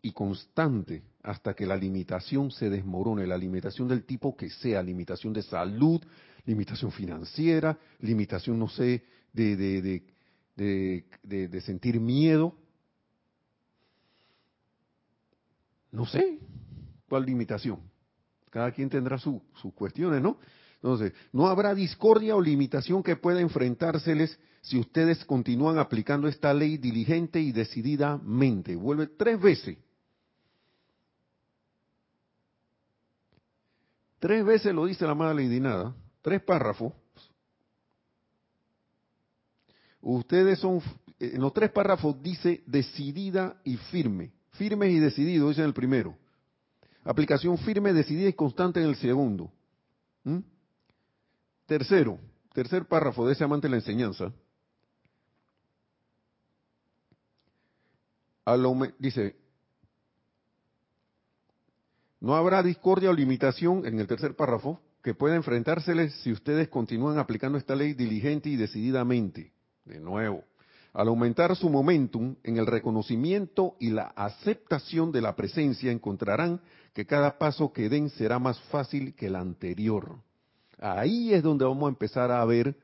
[0.00, 5.34] y constante hasta que la limitación se desmorone, la limitación del tipo que sea, limitación
[5.34, 6.02] de salud,
[6.46, 9.54] limitación financiera, limitación, no sé, de,
[10.56, 12.56] de, de, sentir miedo.
[15.92, 16.38] No sé
[17.10, 17.80] cuál limitación.
[18.48, 19.42] Cada quien tendrá sus
[19.74, 20.38] cuestiones, ¿no?
[20.82, 26.76] Entonces, no habrá discordia o limitación que pueda enfrentárseles si ustedes continúan aplicando esta ley
[26.76, 28.76] diligente y decididamente.
[28.76, 29.78] Vuelve tres veces.
[34.20, 36.92] Tres veces lo dice la Madre Lady Nada, tres párrafos.
[40.00, 40.80] Ustedes son,
[41.18, 44.32] en los tres párrafos dice decidida y firme.
[44.52, 46.16] Firme y decidido, dice en el primero.
[47.04, 49.52] Aplicación firme, decidida y constante en el segundo.
[50.24, 50.38] ¿Mm?
[51.68, 52.18] Tercero,
[52.54, 54.32] tercer párrafo de ese amante de la enseñanza.
[58.98, 59.36] dice,
[62.20, 67.18] no habrá discordia o limitación en el tercer párrafo que pueda enfrentárseles si ustedes continúan
[67.18, 69.52] aplicando esta ley diligente y decididamente.
[69.84, 70.44] De nuevo,
[70.94, 76.62] al aumentar su momentum en el reconocimiento y la aceptación de la presencia, encontrarán
[76.94, 80.16] que cada paso que den será más fácil que el anterior.
[80.78, 82.76] Ahí es donde vamos a empezar a ver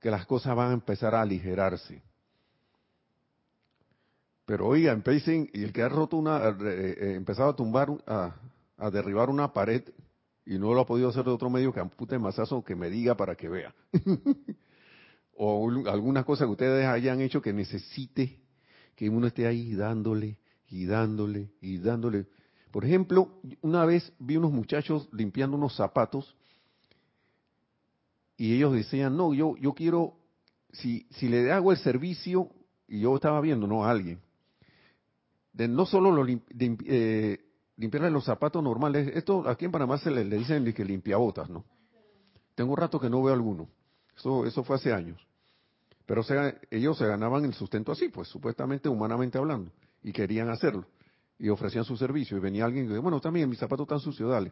[0.00, 2.02] que las cosas van a empezar a aligerarse.
[4.44, 8.90] Pero oiga, empiecen, y el que ha roto una, eh, eh, empezado a tumbar, a,
[8.90, 9.82] derribar una pared
[10.44, 13.16] y no lo ha podido hacer de otro medio que ampute masazo que me diga
[13.16, 13.72] para que vea.
[15.36, 18.40] o alguna cosa que ustedes hayan hecho que necesite
[18.96, 22.26] que uno esté ahí dándole y dándole y dándole.
[22.72, 26.36] Por ejemplo, una vez vi unos muchachos limpiando unos zapatos
[28.42, 30.14] y ellos decían, no, yo, yo quiero,
[30.72, 32.50] si, si le hago el servicio,
[32.88, 34.18] y yo estaba viendo, no, a alguien,
[35.52, 37.38] de no solo lo eh,
[37.76, 41.64] limpiarle los zapatos normales, esto aquí en Panamá se le, dicen que limpia botas, ¿no?
[42.56, 43.68] Tengo un rato que no veo alguno,
[44.16, 45.24] eso, eso fue hace años.
[46.04, 46.22] Pero
[46.68, 49.70] ellos se ganaban el sustento así, pues supuestamente, humanamente hablando,
[50.02, 50.84] y querían hacerlo,
[51.38, 54.28] y ofrecían su servicio, y venía alguien y decía, bueno, también mis zapatos están sucios,
[54.28, 54.50] dale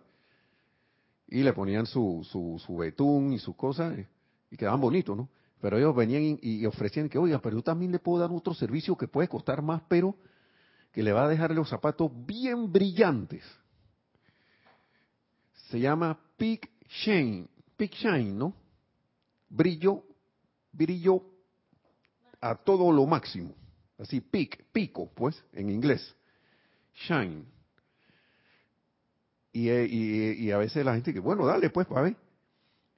[1.31, 4.09] y le ponían su, su, betún y sus cosas eh,
[4.51, 5.29] y quedaban bonitos, ¿no?
[5.61, 8.97] Pero ellos venían y, ofrecían que, oiga, pero yo también le puedo dar otro servicio
[8.97, 10.16] que puede costar más, pero
[10.93, 13.45] que le va a dejar los zapatos bien brillantes.
[15.69, 18.55] Se llama Peak Shine, Peak Shine, ¿no?
[19.51, 20.03] Brillo,
[20.73, 21.23] brillo
[22.40, 23.55] a todo lo máximo.
[23.99, 26.16] Así, peak, pico, pues, en inglés.
[27.07, 27.45] Shine.
[29.52, 32.16] Y, y, a veces la gente que, bueno, dale pues, para ver.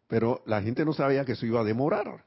[0.07, 2.25] Pero la gente no sabía que eso iba a demorar.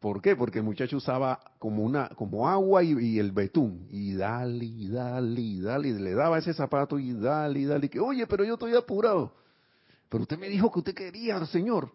[0.00, 0.36] ¿Por qué?
[0.36, 3.88] Porque el muchacho usaba como una, como agua y, el betún.
[3.90, 5.88] Y dale, y dale, y dale.
[5.88, 7.88] Y le daba ese zapato y dale, y dale.
[7.88, 9.34] que, oye, pero yo estoy apurado.
[10.08, 11.90] Pero usted me dijo que usted quería, señor.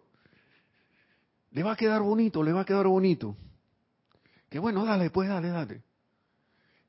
[1.51, 3.36] Le va a quedar bonito, le va a quedar bonito.
[4.49, 5.84] Que bueno, dale, pues dale, dale.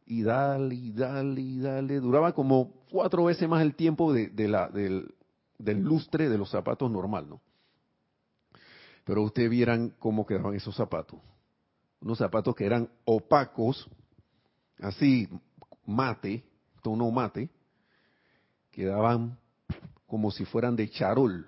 [0.07, 2.01] Y dale, y dale, y dale.
[2.01, 5.15] Duraba como cuatro veces más el tiempo de, la, del,
[5.59, 7.41] lustre de los zapatos normal, ¿no?
[9.05, 11.19] Pero ustedes vieran cómo quedaban esos zapatos.
[12.01, 13.89] Unos zapatos que eran opacos,
[14.81, 15.29] así,
[15.87, 16.45] mate,
[16.83, 17.49] tono mate,
[18.71, 19.39] quedaban
[20.07, 21.47] como si fueran de charol.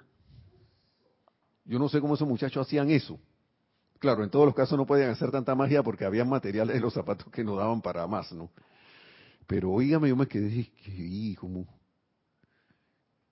[1.64, 3.18] Yo no sé cómo esos muchachos hacían eso.
[3.98, 6.92] Claro, en todos los casos no podían hacer tanta magia porque había materiales de los
[6.92, 8.50] zapatos que no daban para más, ¿no?
[9.46, 11.66] Pero oígame, yo me quedé, y como...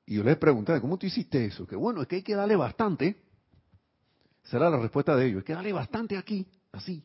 [0.07, 1.66] Y yo les pregunté, ¿cómo tú hiciste eso?
[1.66, 3.23] Que bueno, es que hay que darle bastante.
[4.42, 7.05] Será la respuesta de ellos, hay que darle bastante aquí, así.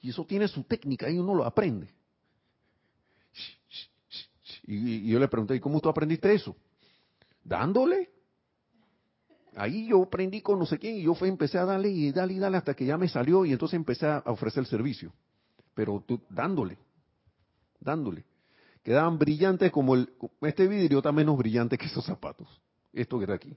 [0.00, 1.92] Y eso tiene su técnica y uno lo aprende.
[4.64, 6.54] Y, yo le pregunté, ¿y cómo tú aprendiste eso?
[7.42, 8.10] Dándole.
[9.56, 12.34] Ahí yo aprendí con no sé quién y yo fue, empecé a darle y darle
[12.34, 15.12] y darle hasta que ya me salió y entonces empecé a ofrecer el servicio.
[15.74, 16.78] Pero tú, dándole,
[17.80, 18.24] dándole.
[18.82, 20.12] Quedaban brillantes como el,
[20.42, 22.48] este vidrio está menos brillante que esos zapatos.
[22.92, 23.56] Esto que está aquí.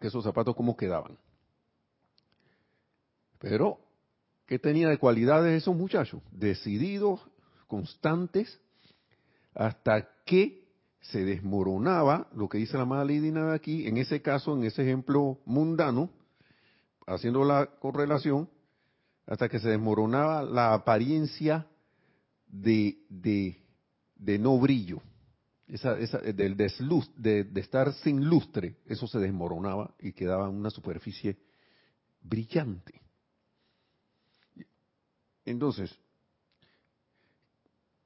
[0.00, 1.18] Que esos zapatos cómo quedaban.
[3.38, 3.78] Pero,
[4.46, 6.22] ¿qué tenía de cualidades esos muchachos?
[6.30, 7.20] Decididos,
[7.66, 8.60] constantes,
[9.54, 10.68] hasta que
[11.00, 15.38] se desmoronaba lo que dice la madre de aquí, en ese caso, en ese ejemplo
[15.46, 16.10] mundano,
[17.06, 18.48] haciendo la correlación,
[19.30, 21.64] hasta que se desmoronaba la apariencia
[22.48, 25.00] de, de, no brillo,
[25.68, 31.38] esa, esa, del desluz, de, estar sin lustre, eso se desmoronaba y quedaba una superficie
[32.20, 33.00] brillante.
[35.44, 35.96] Entonces,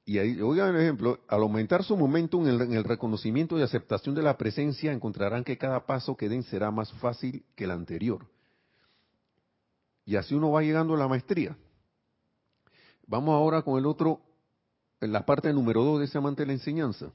[0.05, 4.21] y ahí, oigan el ejemplo, al aumentar su momentum en el, reconocimiento y aceptación de
[4.21, 8.27] la presencia, encontrarán que cada paso que den será más fácil que el anterior.
[10.05, 11.57] Y así uno va llegando a la maestría.
[13.07, 14.21] Vamos ahora con el otro,
[15.01, 17.11] en la parte número dos de ese amante de la enseñanza,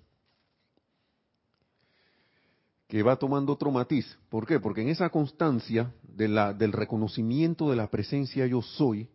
[2.88, 4.18] que va tomando otro matiz.
[4.28, 4.58] ¿Por qué?
[4.58, 9.08] Porque en esa constancia de la, del reconocimiento de la presencia yo soy,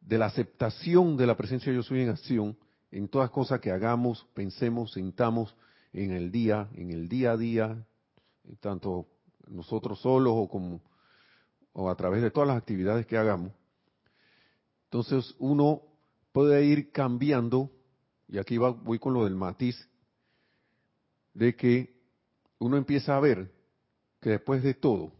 [0.00, 2.56] de la aceptación de la presencia yo soy en acción,
[2.90, 5.56] en todas cosas que hagamos, pensemos, sintamos
[5.92, 7.86] en el día, en el día a día,
[8.60, 9.06] tanto
[9.48, 10.80] nosotros solos o como
[11.72, 13.52] o a través de todas las actividades que hagamos.
[14.84, 15.82] Entonces uno
[16.32, 17.70] puede ir cambiando,
[18.28, 19.88] y aquí voy con lo del matiz,
[21.34, 21.94] de que
[22.58, 23.50] uno empieza a ver
[24.20, 25.12] que después de todo,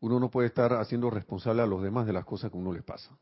[0.00, 2.82] uno no puede estar haciendo responsable a los demás de las cosas que uno les
[2.82, 3.16] pasa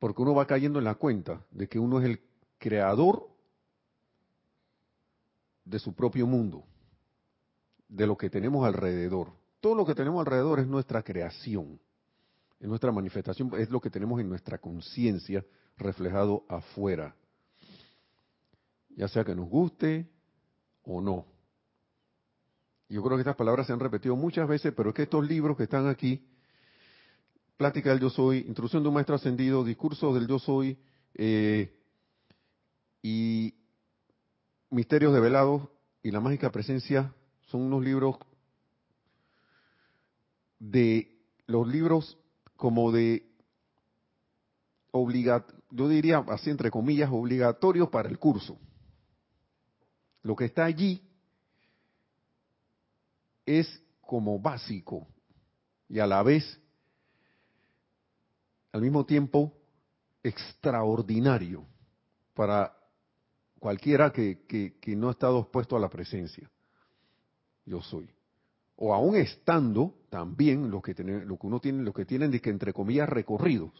[0.00, 2.20] porque uno va cayendo en la cuenta de que uno es el
[2.58, 3.28] creador
[5.64, 6.64] de su propio mundo,
[7.86, 9.28] de lo que tenemos alrededor.
[9.60, 11.78] Todo lo que tenemos alrededor es nuestra creación,
[12.58, 15.44] es nuestra manifestación, es lo que tenemos en nuestra conciencia
[15.76, 17.14] reflejado afuera,
[18.96, 20.10] ya sea que nos guste
[20.82, 21.26] o no.
[22.88, 25.56] Yo creo que estas palabras se han repetido muchas veces, pero es que estos libros
[25.56, 26.26] que están aquí
[27.56, 30.78] Plática del Yo Soy, Introducción de un Maestro Ascendido, Discurso del Yo Soy
[31.14, 31.78] eh,
[33.02, 33.54] y
[34.70, 35.68] Misterios Develados
[36.02, 37.12] y La Mágica Presencia
[37.48, 38.16] son unos libros
[40.60, 42.16] de los libros
[42.56, 43.26] como de
[45.70, 48.58] yo diría así entre comillas, obligatorios para el curso.
[50.22, 51.02] Lo que está allí
[53.46, 55.06] es como básico
[55.88, 56.60] y a la vez
[58.72, 59.52] al mismo tiempo
[60.22, 61.64] extraordinario
[62.34, 62.76] para
[63.58, 66.50] cualquiera que, que, no ha estado expuesto a la presencia.
[67.64, 68.10] Yo soy.
[68.76, 72.50] O aún estando, también lo que, lo que uno tiene, lo que tienen de que
[72.50, 73.72] entre comillas recorridos,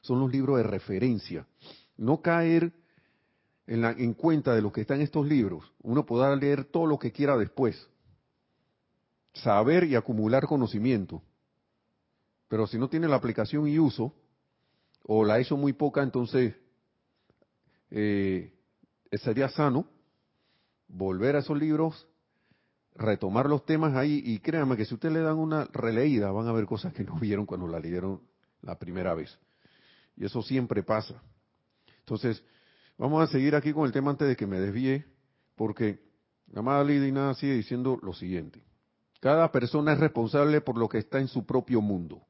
[0.00, 1.46] son los libros de referencia.
[1.96, 2.72] No caer
[3.66, 5.72] en, la, en cuenta de lo que está en estos libros.
[5.82, 7.88] Uno podrá leer todo lo que quiera después.
[9.32, 11.22] Saber y acumular conocimiento.
[12.48, 14.14] Pero si no tiene la aplicación y uso,
[15.02, 16.54] o la hecho muy poca, entonces
[17.90, 18.52] eh,
[19.12, 19.86] sería sano
[20.86, 22.06] volver a esos libros,
[22.94, 26.52] retomar los temas ahí y créanme que si ustedes le dan una releída van a
[26.52, 28.20] ver cosas que no vieron cuando la leyeron
[28.62, 29.38] la primera vez.
[30.16, 31.20] Y eso siempre pasa.
[31.98, 32.44] Entonces,
[32.96, 35.04] vamos a seguir aquí con el tema antes de que me desvíe,
[35.56, 36.00] porque
[36.52, 38.62] la madre Lidina sigue diciendo lo siguiente.
[39.20, 42.22] Cada persona es responsable por lo que está en su propio mundo.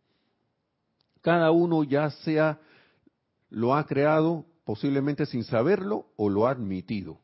[1.20, 2.60] Cada uno ya sea
[3.50, 7.20] lo ha creado posiblemente sin saberlo o lo ha admitido.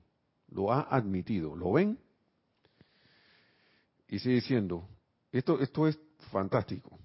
[0.49, 1.55] Lo ha admitido.
[1.55, 1.99] ¿Lo ven?
[4.11, 4.89] Y sigue diciendo,
[5.31, 5.97] esto, esto es
[6.33, 6.99] fantástico.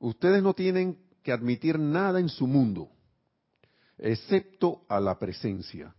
[0.00, 2.90] Ustedes no tienen que admitir nada en su mundo,
[3.96, 5.94] excepto a la presencia.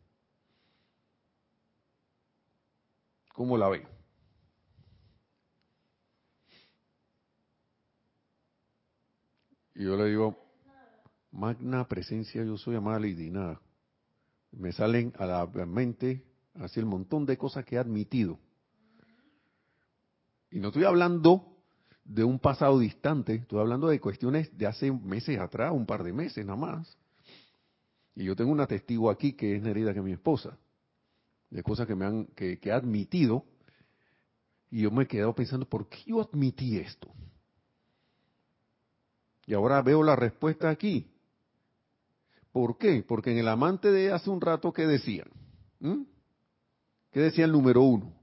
[3.34, 3.88] ¿Cómo la ven?
[9.76, 10.38] Y yo le digo,
[11.32, 13.62] magna presencia, yo soy amada y nada.
[14.52, 16.26] Me salen a la mente
[16.56, 18.38] así el montón de cosas que he admitido.
[20.50, 21.58] Y no estoy hablando
[22.04, 26.14] de un pasado distante, estoy hablando de cuestiones de hace meses atrás, un par de
[26.14, 26.98] meses nada más.
[28.16, 30.58] Y yo tengo una testigo aquí que es Nerida, que es mi esposa,
[31.50, 33.46] de cosas que me han, que, que he admitido.
[34.72, 37.10] Y yo me he quedado pensando, ¿por qué yo admití esto?
[39.46, 41.10] Y ahora veo la respuesta aquí.
[42.52, 43.04] ¿Por qué?
[43.08, 45.30] Porque en el amante de hace un rato, ¿qué decían?
[45.80, 46.04] ¿Mm?
[47.12, 48.14] ¿Qué decía el número uno?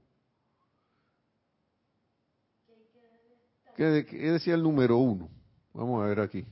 [3.75, 5.29] ¿Qué, decía el número uno?
[5.73, 6.45] Vamos a ver aquí.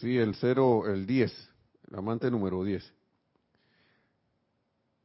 [0.00, 1.32] Sí, el cero, el diez,
[1.90, 2.84] el amante número diez.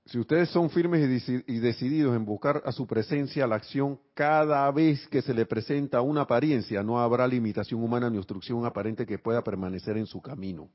[0.06, 5.08] Si ustedes son firmes y decididos en buscar a su presencia la acción cada vez
[5.08, 9.44] que se le presenta una apariencia, no habrá limitación humana ni obstrucción aparente que pueda
[9.44, 10.70] permanecer en su camino.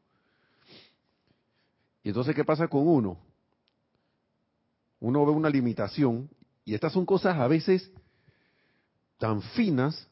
[2.04, 3.18] Y entonces, ¿qué pasa con uno?
[5.04, 6.30] Uno ve una limitación
[6.64, 7.92] y estas son cosas a veces
[9.18, 10.08] tan finas,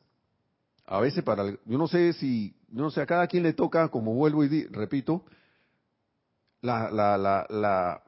[0.85, 3.89] a veces para, yo no sé si, yo no sé, a cada quien le toca,
[3.89, 5.25] como vuelvo y repito,
[6.61, 8.03] la, la, la, la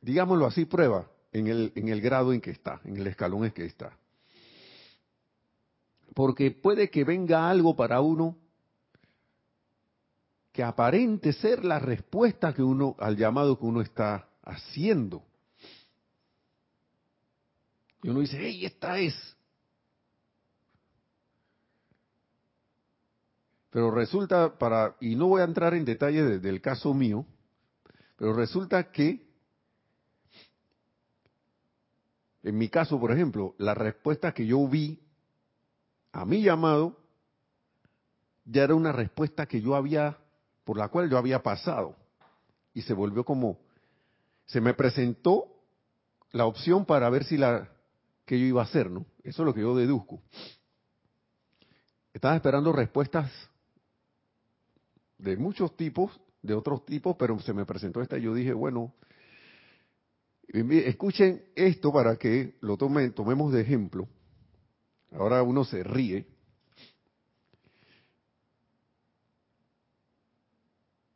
[0.00, 3.50] digámoslo así, prueba en el, en el grado en que está, en el escalón en
[3.50, 3.94] que está.
[6.14, 8.38] Porque puede que venga algo para uno
[10.50, 15.22] que aparente ser la respuesta que uno al llamado que uno está haciendo.
[18.02, 19.14] Y uno dice, hey, esta es.
[23.68, 27.26] Pero resulta para, y no voy a entrar en detalle del caso mío,
[28.16, 29.26] pero resulta que
[32.46, 35.00] En mi caso, por ejemplo, la respuesta que yo vi
[36.12, 36.96] a mi llamado
[38.44, 40.16] ya era una respuesta que yo había,
[40.62, 41.96] por la cual yo había pasado.
[42.72, 43.58] Y se volvió como,
[44.46, 45.46] se me presentó
[46.32, 47.70] la opción para ver si la,
[48.24, 49.06] que yo iba a hacer, ¿no?
[49.22, 50.22] Eso es lo que yo deduzco.
[52.12, 53.30] Estaba esperando respuestas
[55.18, 58.94] de muchos tipos, de otros tipos, pero se me presentó esta y yo dije, bueno,
[60.48, 64.08] Escuchen esto para que lo tomemos de ejemplo.
[65.12, 66.26] Ahora uno se ríe.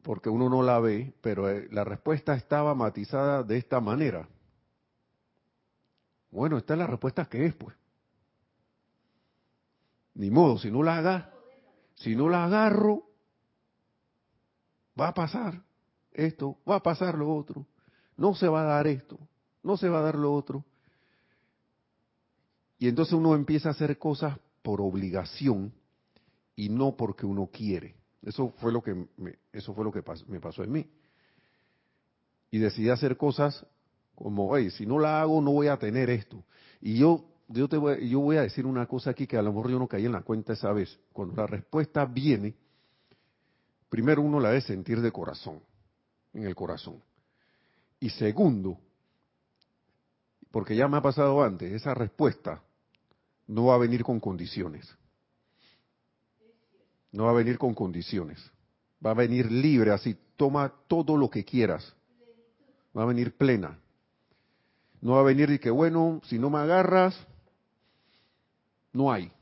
[0.03, 4.29] Porque uno no la ve, pero eh, la respuesta estaba matizada de esta manera.
[6.31, 7.77] Bueno, esta es la respuesta que es, pues.
[10.15, 11.33] Ni modo, si no la haga,
[11.95, 13.05] si no la agarro,
[14.99, 15.63] va a pasar
[16.13, 17.67] esto, va a pasar lo otro
[18.21, 19.19] no se va a dar esto,
[19.63, 20.63] no se va a dar lo otro.
[22.79, 25.73] Y entonces uno empieza a hacer cosas por obligación
[26.55, 27.97] y no porque uno quiere.
[28.23, 30.91] Eso fue lo que me, eso fue lo que me pasó en mí.
[32.51, 33.65] Y decidí hacer cosas
[34.15, 36.45] como, hey, si no la hago no voy a tener esto.
[36.81, 39.53] Y yo yo te voy, yo voy a decir una cosa aquí que a lo
[39.53, 40.99] mejor yo no caí en la cuenta esa vez.
[41.13, 42.55] Cuando la respuesta viene,
[43.89, 45.61] primero uno la debe sentir de corazón,
[46.33, 47.03] en el corazón.
[47.99, 48.79] Y segundo,
[50.53, 52.63] porque ya me ha pasado antes, esa respuesta
[53.49, 54.97] no va a venir con condiciones.
[57.13, 58.39] No va a venir con condiciones.
[59.05, 61.95] Va a venir libre, así, toma todo lo que quieras.
[62.97, 63.79] Va a venir plena.
[65.01, 67.19] No va a venir y que, bueno, si no me agarras,
[68.93, 69.33] no hay.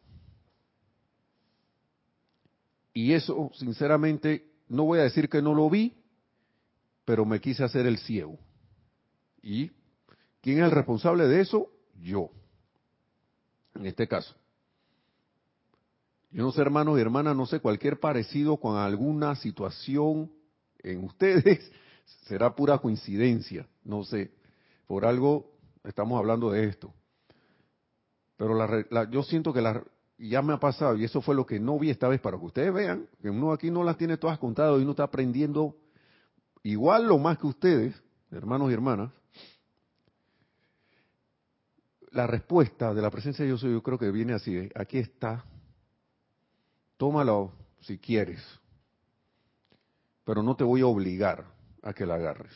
[2.95, 5.95] Y eso, sinceramente, no voy a decir que no lo vi,
[7.05, 8.39] pero me quise hacer el ciego.
[9.43, 9.71] ¿Y
[10.41, 11.71] quién es el responsable de eso?
[12.01, 12.31] Yo.
[13.75, 14.35] en este caso.
[16.31, 20.31] Yo no sé, hermanos y hermanas, no sé, cualquier parecido con alguna situación
[20.81, 21.72] en ustedes
[22.26, 24.33] será pura coincidencia, no sé.
[24.87, 25.53] Por algo
[25.85, 26.93] estamos hablando de esto.
[28.37, 29.83] Pero la, yo siento que la,
[30.18, 32.45] ya me ha pasado, y eso fue lo que no vi esta vez, para que
[32.45, 35.76] ustedes vean que uno aquí no las tiene todas contadas y uno está aprendiendo
[36.62, 38.01] igual lo más que ustedes,
[38.31, 39.11] hermanos y hermanas.
[42.11, 44.70] La respuesta de la presencia de soy, yo creo que viene así, ¿eh?
[44.74, 45.45] aquí está,
[46.99, 48.45] tómalo si quieres,
[50.25, 51.47] pero no te voy a obligar
[51.83, 52.53] a que la agarres.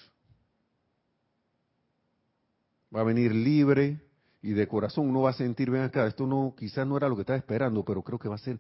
[2.95, 4.03] Va a venir libre
[4.43, 7.15] y de corazón uno va a sentir, ven acá, esto no, quizás no era lo
[7.15, 8.59] que estaba esperando, pero creo que va a ser,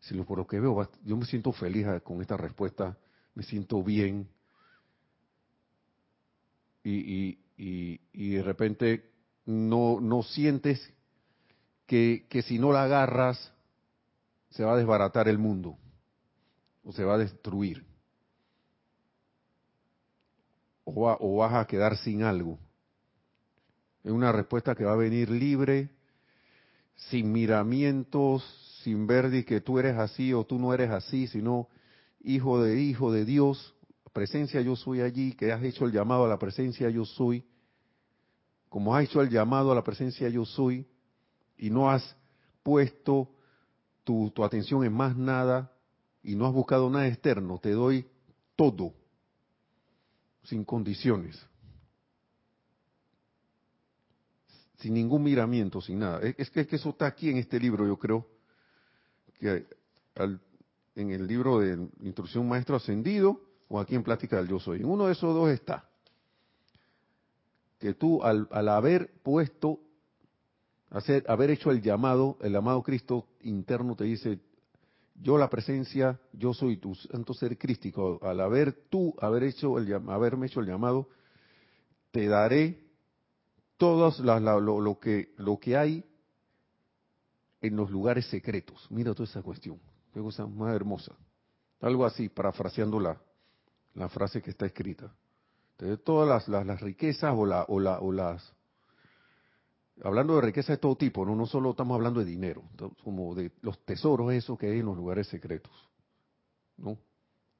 [0.00, 2.96] si por lo que veo, yo me siento feliz con esta respuesta,
[3.34, 4.28] me siento bien.
[6.84, 9.10] Y, y, y, de repente
[9.46, 10.92] no, no sientes
[11.86, 13.53] que, que si no la agarras
[14.54, 15.76] se va a desbaratar el mundo
[16.82, 17.84] o se va a destruir
[20.84, 22.58] o, o vas a quedar sin algo.
[24.02, 25.90] Es una respuesta que va a venir libre,
[26.94, 28.44] sin miramientos,
[28.82, 31.68] sin ver que tú eres así o tú no eres así, sino
[32.20, 33.74] hijo de hijo de Dios,
[34.14, 37.44] presencia yo soy allí, que has hecho el llamado a la presencia yo soy,
[38.68, 40.86] como has hecho el llamado a la presencia yo soy,
[41.56, 42.16] y no has
[42.62, 43.33] puesto
[44.04, 45.72] tu, atención en más nada,
[46.22, 48.06] y no has buscado nada externo, te doy
[48.56, 48.92] todo,
[50.44, 51.44] sin condiciones.
[54.76, 56.20] sin ningún miramiento, sin nada.
[56.36, 58.26] Es que, eso está aquí en este libro, yo creo,
[59.40, 59.66] que
[60.94, 64.80] en el libro de Instrucción Maestro Ascendido o aquí en Plática del Yo Soy.
[64.80, 65.88] En uno de esos dos está.
[67.78, 69.80] Que tú al, haber puesto,
[70.94, 74.38] hacer, haber hecho el llamado, el amado Cristo interno te dice,
[75.20, 78.20] yo la presencia, yo soy tu santo ser crístico.
[78.22, 81.08] Al haber tú, haber hecho el, haberme hecho el llamado,
[82.12, 82.80] te daré
[83.76, 84.12] todo
[84.60, 86.04] lo, que, lo que hay
[87.60, 88.86] en los lugares secretos.
[88.90, 89.80] Mira toda esa cuestión.
[90.12, 91.12] Qué cosa más hermosa.
[91.80, 95.12] Algo así, parafraseando la, frase que está escrita.
[95.78, 97.44] De todas las, las, riquezas o
[97.80, 98.54] las...
[100.02, 101.36] Hablando de riqueza de todo tipo, ¿no?
[101.36, 102.64] no solo estamos hablando de dinero,
[103.04, 105.72] como de los tesoros esos que hay en los lugares secretos.
[106.76, 106.98] ¿no?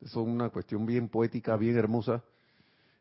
[0.00, 2.24] Eso es una cuestión bien poética, bien hermosa,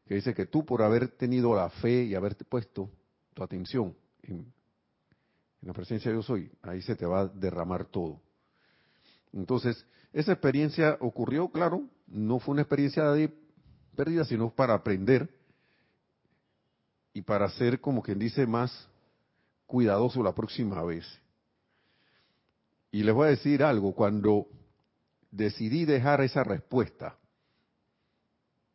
[0.06, 2.90] que dice que tú por haber tenido la fe y haberte puesto
[3.34, 4.54] tu atención en,
[5.62, 8.20] la presencia de yo soy, ahí se te va a derramar todo.
[9.32, 13.34] Entonces, esa experiencia ocurrió, claro, no fue una experiencia de
[13.96, 15.30] pérdida, sino para aprender
[17.14, 18.90] y para ser, como quien dice, más
[19.74, 21.04] cuidadoso la próxima vez.
[22.92, 24.46] Y les voy a decir algo, cuando
[25.32, 27.18] decidí dejar esa respuesta,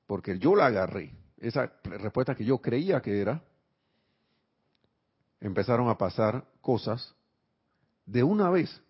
[0.09, 3.45] porque yo la agarré, esa respuesta que yo creía que era,
[5.41, 7.15] empezaron a pasar cosas
[8.05, 8.83] de una vez,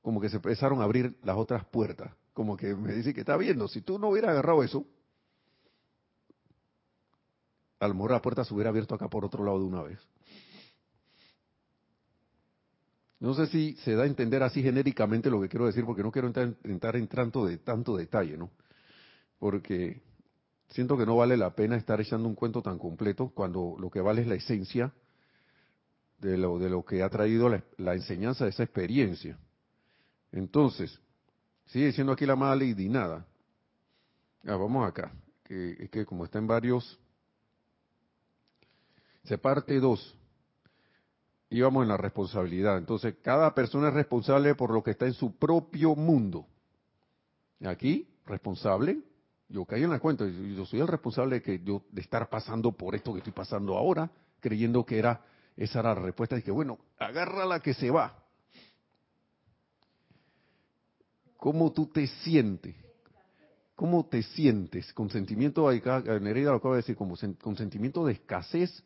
[0.00, 3.36] como que se empezaron a abrir las otras puertas, como que me dice que está
[3.36, 4.86] viendo, si tú no hubieras agarrado eso,
[7.80, 10.00] a lo mejor la puerta se hubiera abierto acá por otro lado de una vez.
[13.18, 16.12] No sé si se da a entender así genéricamente lo que quiero decir, porque no
[16.12, 18.50] quiero entrar, entrar en tanto, de, tanto detalle, ¿no?
[19.38, 20.02] Porque
[20.68, 24.00] siento que no vale la pena estar echando un cuento tan completo cuando lo que
[24.00, 24.92] vale es la esencia
[26.18, 29.38] de lo, de lo que ha traído la, enseñanza de esa experiencia.
[30.32, 30.98] Entonces,
[31.66, 33.26] sigue diciendo aquí la mala Lady nada.
[34.44, 35.12] Ah, vamos acá,
[35.44, 36.98] que, que como está en varios,
[39.24, 40.16] se parte dos.
[41.48, 42.78] Y vamos en la responsabilidad.
[42.78, 46.46] Entonces, cada persona es responsable por lo que está en su propio mundo.
[47.64, 49.00] Aquí, responsable,
[49.48, 52.72] yo caí en la cuenta, yo soy el responsable de, que yo, de estar pasando
[52.72, 55.24] por esto que estoy pasando ahora, creyendo que era
[55.56, 56.40] esa era la respuesta.
[56.42, 58.22] que bueno, agarra la que se va.
[61.36, 62.74] ¿Cómo tú te sientes?
[63.74, 64.92] ¿Cómo te sientes?
[64.92, 68.82] Con sentimiento, Nereida lo acaba de decir, como con sentimiento de escasez,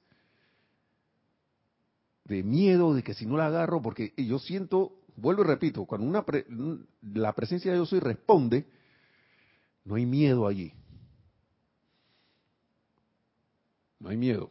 [2.31, 6.07] de miedo, de que si no la agarro, porque yo siento, vuelvo y repito, cuando
[6.07, 6.25] una
[7.03, 8.67] la presencia de Dios soy responde,
[9.85, 10.73] no hay miedo allí.
[13.99, 14.49] No hay miedo.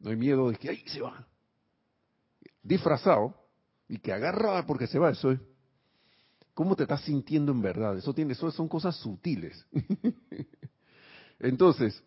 [0.00, 1.26] No hay miedo de que ahí se va.
[2.62, 3.34] Disfrazado
[3.88, 5.10] y que agarra porque se va.
[5.10, 5.40] Eso es.
[6.54, 7.98] ¿Cómo te estás sintiendo en verdad?
[7.98, 9.66] Eso tiene, eso son cosas sutiles.
[11.38, 12.02] Entonces,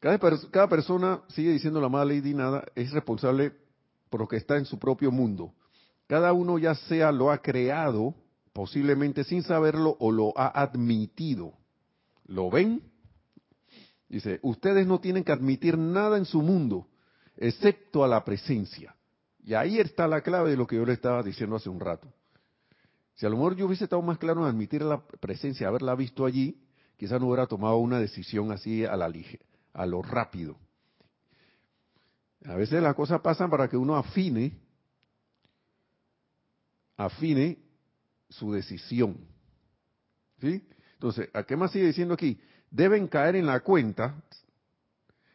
[0.00, 0.18] cada,
[0.50, 3.69] cada, persona, sigue diciendo la mala lady nada, es responsable
[4.10, 5.54] por lo que está en su propio mundo.
[6.06, 8.14] Cada uno ya sea lo ha creado,
[8.52, 11.54] posiblemente sin saberlo, o lo ha admitido.
[12.26, 12.82] ¿Lo ven?
[14.08, 16.88] Dice, ustedes no tienen que admitir nada en su mundo,
[17.36, 18.94] excepto a la presencia.
[19.44, 22.12] Y ahí está la clave de lo que yo le estaba diciendo hace un rato.
[23.14, 26.26] Si a lo mejor yo hubiese estado más claro en admitir la presencia, haberla visto
[26.26, 26.60] allí,
[26.96, 29.12] quizás no hubiera tomado una decisión así a la
[29.72, 30.56] a lo rápido.
[32.44, 34.52] A veces las cosas pasan para que uno afine,
[36.96, 37.58] afine
[38.28, 39.16] su decisión.
[40.40, 40.62] ¿Sí?
[40.94, 42.40] Entonces, ¿a qué más sigue diciendo aquí?
[42.70, 44.22] Deben caer en la cuenta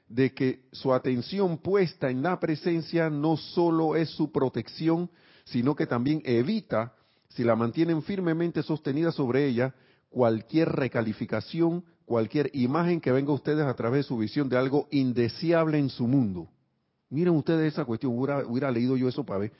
[0.07, 5.09] de que su atención puesta en la presencia no solo es su protección,
[5.43, 6.93] sino que también evita
[7.29, 9.75] si la mantienen firmemente sostenida sobre ella,
[10.09, 14.87] cualquier recalificación, cualquier imagen que venga a ustedes a través de su visión de algo
[14.91, 16.49] indeseable en su mundo.
[17.09, 19.51] Miren ustedes esa cuestión, hubiera, leído yo eso para ver.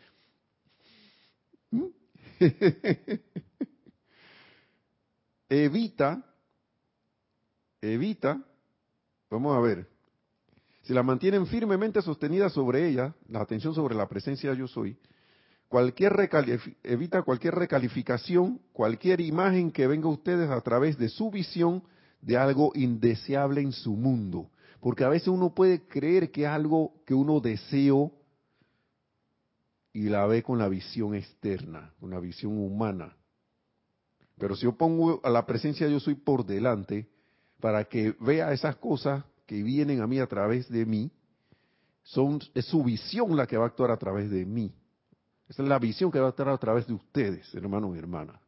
[5.48, 6.26] Evita,
[7.80, 8.44] evita,
[9.30, 9.88] vamos a ver,
[10.82, 14.98] si la mantienen firmemente sostenida sobre ella, la atención sobre la presencia yo soy,
[15.68, 16.14] cualquier
[16.84, 21.84] evita cualquier recalificación, cualquier imagen que venga a ustedes a través de su visión
[22.22, 24.50] de algo indeseable en su mundo.
[24.86, 28.12] Porque a veces uno puede creer que es algo que uno deseó
[29.92, 33.18] y la ve con la visión externa, con la visión humana.
[34.38, 37.10] Pero si yo pongo a la presencia yo soy por delante,
[37.60, 41.12] para que vea esas cosas que vienen a mí a través de mí,
[42.04, 44.72] son, es su visión la que va a actuar a través de mí.
[45.50, 48.40] Esa es la visión que va a estar a través de ustedes, hermanos y hermanas.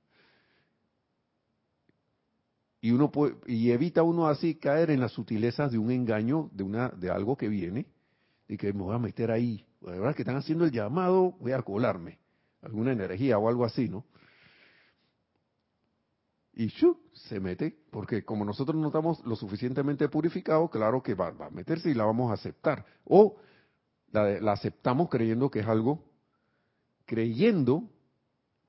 [2.79, 3.11] Y uno
[3.47, 7.35] y evita uno así caer en las sutilezas de un engaño, de una, de algo
[7.35, 7.87] que viene,
[8.47, 9.65] y que me voy a meter ahí.
[9.81, 12.19] La verdad que están haciendo el llamado, voy a colarme.
[12.61, 14.05] Alguna energía o algo así, ¿no?
[16.53, 16.97] Y ¡shu!
[17.13, 21.91] se mete, porque como nosotros no estamos lo suficientemente purificados, claro que va, a meterse
[21.91, 22.85] y la vamos a aceptar.
[23.05, 23.37] O
[24.11, 26.03] la aceptamos creyendo que es algo
[27.05, 27.89] creyendo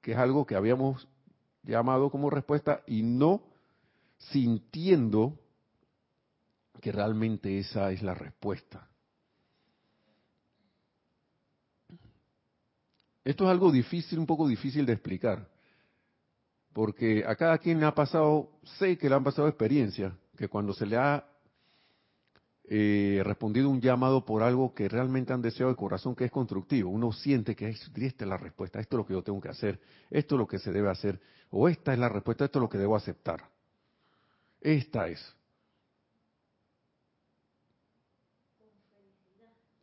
[0.00, 1.08] que es algo que habíamos
[1.62, 3.42] llamado como respuesta y no
[4.18, 5.38] sintiendo
[6.80, 8.88] que realmente esa es la respuesta.
[13.24, 15.48] Esto es algo difícil, un poco difícil de explicar,
[16.72, 20.72] porque a cada quien le ha pasado, sé que le han pasado experiencias, que cuando
[20.72, 21.26] se le ha
[22.64, 26.90] eh, respondido un llamado por algo que realmente han deseado el corazón, que es constructivo.
[26.90, 29.80] Uno siente que esta es la respuesta, esto es lo que yo tengo que hacer,
[30.10, 32.68] esto es lo que se debe hacer, o esta es la respuesta, esto es lo
[32.68, 33.57] que debo aceptar.
[34.60, 35.34] Esta es.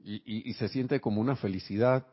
[0.08, 2.06] Y, se siente como una felicidad.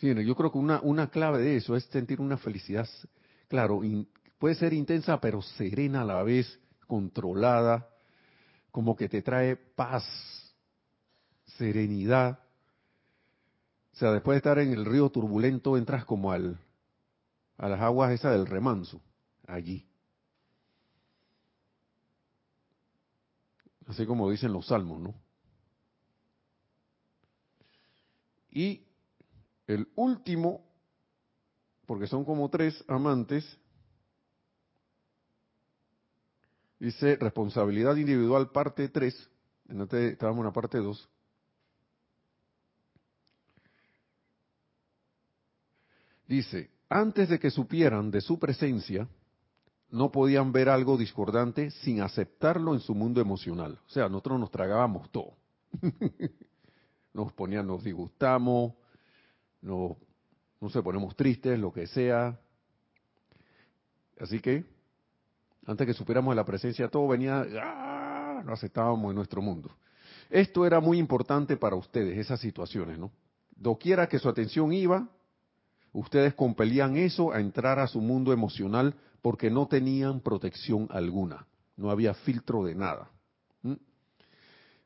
[0.00, 2.88] Yo creo que una, una clave de eso es sentir una felicidad,
[3.46, 3.80] claro,
[4.38, 7.88] puede ser intensa, pero serena a la vez, controlada,
[8.72, 10.04] como que te trae paz,
[11.56, 12.40] serenidad.
[13.92, 16.58] O sea, después de estar en el río turbulento, entras como al,
[17.58, 19.00] a las aguas esas del remanso,
[19.46, 19.86] allí.
[23.86, 25.14] Así como dicen los salmos, ¿no?
[28.50, 28.86] Y
[29.66, 30.64] el último,
[31.86, 33.58] porque son como tres amantes,
[36.82, 39.30] Dice responsabilidad individual parte 3.
[39.68, 41.08] Estábamos en la parte 2.
[46.26, 49.06] Dice, antes de que supieran de su presencia,
[49.92, 53.78] no podían ver algo discordante sin aceptarlo en su mundo emocional.
[53.86, 55.34] O sea, nosotros nos tragábamos todo.
[57.12, 58.72] nos ponían, nos disgustamos,
[59.60, 59.92] nos,
[60.60, 62.40] no sé, ponemos tristes, lo que sea.
[64.18, 64.64] Así que
[65.66, 68.42] antes que supiéramos la presencia, todo venía, ¡ah!
[68.48, 69.70] aceptábamos en nuestro mundo.
[70.30, 73.12] Esto era muy importante para ustedes, esas situaciones, ¿no?
[73.54, 75.06] Doquiera que su atención iba,
[75.92, 81.46] ustedes compelían eso a entrar a su mundo emocional porque no tenían protección alguna,
[81.76, 83.10] no había filtro de nada.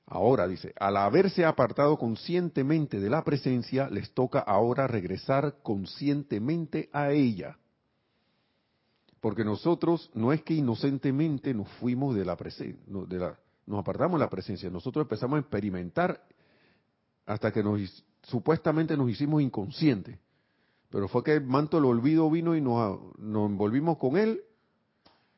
[0.07, 7.11] Ahora dice, al haberse apartado conscientemente de la presencia, les toca ahora regresar conscientemente a
[7.11, 7.59] ella
[9.26, 14.30] porque nosotros no es que inocentemente nos fuimos de la presencia, nos apartamos de la
[14.30, 16.24] presencia, nosotros empezamos a experimentar
[17.24, 20.16] hasta que nos supuestamente nos hicimos inconscientes.
[20.97, 24.40] Pero fue que el manto del olvido vino y nos, nos envolvimos con él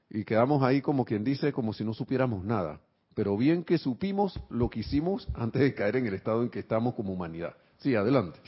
[0.09, 2.80] y quedamos ahí como quien dice, como si no supiéramos nada.
[3.16, 6.61] Pero bien que supimos lo que hicimos antes de caer en el estado en que
[6.61, 7.56] estamos como humanidad.
[7.78, 8.38] Sí, adelante.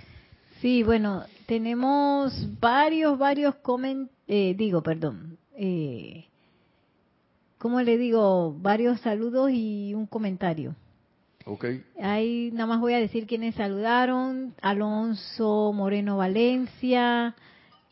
[0.60, 6.26] Sí, bueno, tenemos varios, varios comentarios, eh, digo, perdón, eh,
[7.58, 8.54] ¿cómo le digo?
[8.56, 10.76] Varios saludos y un comentario.
[11.46, 11.64] Ok.
[12.00, 14.54] Ahí nada más voy a decir quiénes saludaron.
[14.60, 17.34] Alonso Moreno Valencia,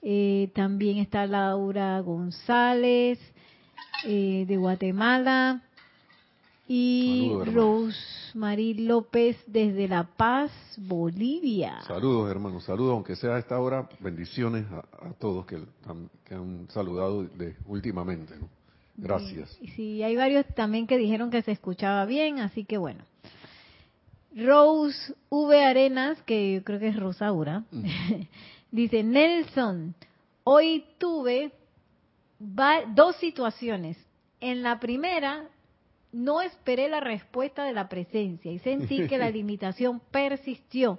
[0.03, 3.19] eh, también está Laura González
[4.05, 5.63] eh, de Guatemala
[6.69, 11.81] y Rosemary López desde La Paz, Bolivia.
[11.87, 15.59] Saludos hermanos, saludos, aunque sea a esta hora, bendiciones a, todos que,
[16.25, 18.35] que, han saludado de, últimamente.
[18.97, 19.59] Gracias.
[19.75, 23.03] Sí, hay varios también que dijeron que se escuchaba bien, así que bueno.
[24.39, 25.65] Rose V.
[25.65, 27.85] Arenas, que yo creo que es Rosaura, mm.
[28.71, 29.95] dice, Nelson,
[30.45, 31.53] hoy tuve
[32.95, 33.97] dos situaciones.
[34.41, 35.49] En la primera,
[36.13, 40.99] no esperé la respuesta de la presencia y sentí que la limitación persistió.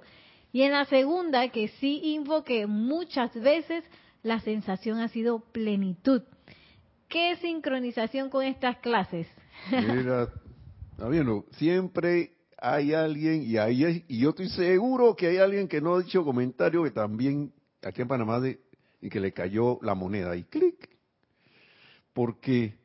[0.52, 3.84] Y en la segunda, que sí invoqué muchas veces,
[4.22, 6.22] la sensación ha sido plenitud.
[7.08, 9.26] ¿Qué sincronización con estas clases?
[9.70, 10.28] Mira,
[10.98, 15.94] está siempre hay alguien, y, ahí y yo estoy seguro que hay alguien que no
[15.94, 17.52] ha dicho comentario que también
[17.82, 18.60] aquí en Panamá de,
[19.00, 20.88] y que le cayó la moneda y clic.
[22.12, 22.76] Porque,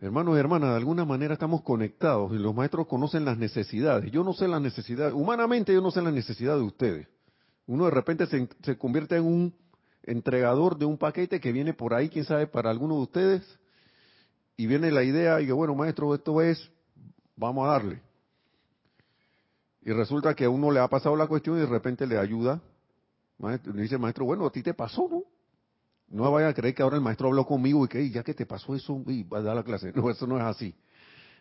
[0.00, 4.12] hermanos y hermanas, de alguna manera estamos conectados y los maestros conocen las necesidades.
[4.12, 7.08] Yo no sé las necesidades, humanamente yo no sé las necesidades de ustedes.
[7.66, 9.54] Uno de repente se, se convierte en un
[10.04, 13.58] entregador de un paquete que viene por ahí, quién sabe, para alguno de ustedes,
[14.56, 16.70] y viene la idea y que, bueno, maestro, esto es,
[17.34, 18.00] vamos a darle.
[19.84, 22.60] Y resulta que a uno le ha pasado la cuestión y de repente le ayuda.
[23.38, 25.24] Le dice maestro, bueno, a ti te pasó, ¿no?
[26.08, 28.46] No vaya a creer que ahora el maestro habló conmigo y que ya que te
[28.46, 29.92] pasó eso, y va a dar la clase.
[29.94, 30.74] No, eso no es así.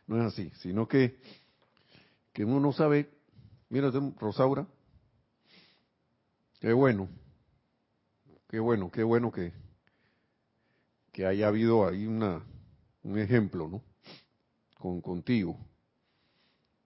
[0.07, 0.51] No es así.
[0.61, 1.19] Sino que,
[2.33, 3.09] que uno no sabe.
[3.69, 4.67] Mira, Rosaura.
[6.59, 7.07] Qué bueno.
[8.49, 9.53] Qué bueno, qué bueno que,
[11.11, 12.43] que haya habido ahí una,
[13.03, 13.81] un ejemplo, ¿no?
[14.77, 15.57] Con, contigo.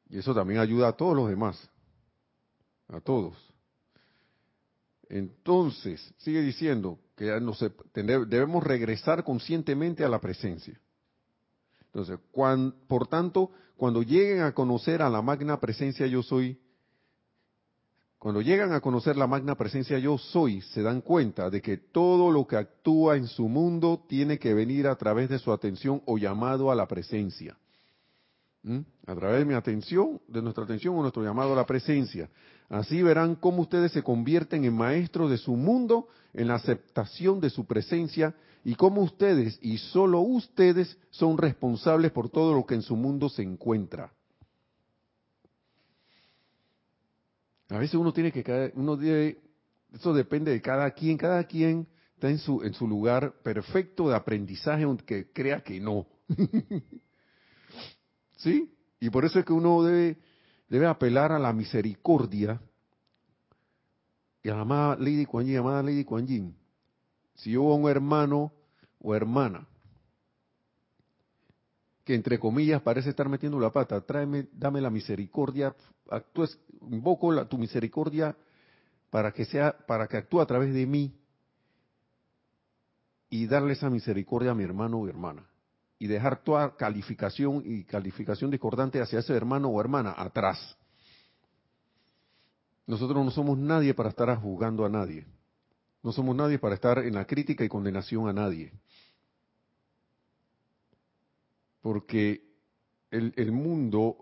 [0.10, 1.70] Y eso también ayuda a todos los demás,
[2.88, 3.36] a todos.
[5.10, 10.80] Entonces, sigue diciendo que debemos regresar conscientemente a la presencia.
[11.86, 12.20] Entonces,
[12.88, 16.60] por tanto, cuando lleguen a conocer a la magna presencia yo soy,
[18.20, 22.32] cuando llegan a conocer la magna presencia yo soy, se dan cuenta de que todo
[22.32, 26.18] lo que actúa en su mundo tiene que venir a través de su atención o
[26.18, 27.58] llamado a la presencia.
[29.06, 32.30] A través de mi atención, de nuestra atención o nuestro llamado a la presencia.
[32.70, 37.50] Así verán cómo ustedes se convierten en maestros de su mundo en la aceptación de
[37.50, 42.82] su presencia y cómo ustedes y solo ustedes son responsables por todo lo que en
[42.82, 44.12] su mundo se encuentra.
[47.70, 49.40] A veces uno tiene que uno debe,
[49.94, 54.84] eso depende de cada quien, cada quien está su en su lugar perfecto de aprendizaje
[54.84, 56.06] aunque crea que no.
[58.38, 58.74] ¿Sí?
[59.00, 60.18] Y por eso es que uno debe,
[60.70, 62.62] debe apelar a la misericordia
[64.42, 66.56] y a la amada Lady Kuan Yin, amada Lady Kuan.
[67.36, 68.52] Si yo un hermano
[69.00, 69.68] o hermana
[72.04, 75.76] que entre comillas parece estar metiendo la pata, tráeme, dame la misericordia,
[76.10, 76.58] actúes,
[76.90, 78.34] invoco la, tu misericordia
[79.10, 81.14] para que sea, para que actúe a través de mí
[83.30, 85.46] y darle esa misericordia a mi hermano o hermana
[86.00, 90.78] y dejar toda calificación y calificación discordante hacia ese hermano o hermana atrás.
[92.86, 95.26] Nosotros no somos nadie para estar juzgando a nadie.
[96.04, 98.72] No somos nadie para estar en la crítica y condenación a nadie.
[101.82, 102.44] Porque
[103.10, 104.18] el, mundo,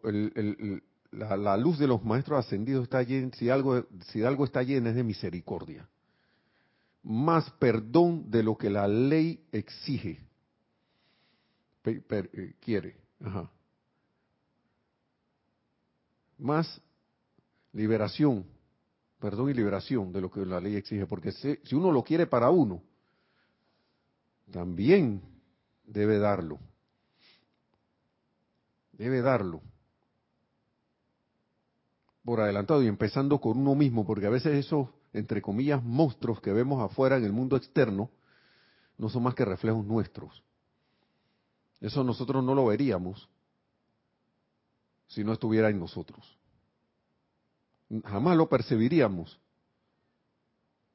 [1.11, 4.95] la, luz de los maestros ascendidos está llena, si algo, si algo está llena es
[4.95, 5.87] de misericordia.
[7.03, 10.25] Más perdón de lo que la ley exige
[11.85, 12.95] eh, quiere.
[16.37, 16.81] Más
[17.73, 18.45] liberación,
[19.19, 22.27] perdón y liberación de lo que la ley exige, porque si, si uno lo quiere
[22.27, 22.81] para uno,
[24.51, 25.21] también
[25.85, 26.59] debe darlo.
[28.93, 29.61] Debe darlo.
[32.23, 36.51] Por adelantado y empezando con uno mismo, porque a veces esos, entre comillas, monstruos que
[36.51, 38.09] vemos afuera en el mundo externo,
[38.97, 40.43] no son más que reflejos nuestros.
[41.79, 43.29] Eso nosotros no lo veríamos
[45.07, 46.37] si no estuviera en nosotros.
[48.05, 49.39] Jamás lo percibiríamos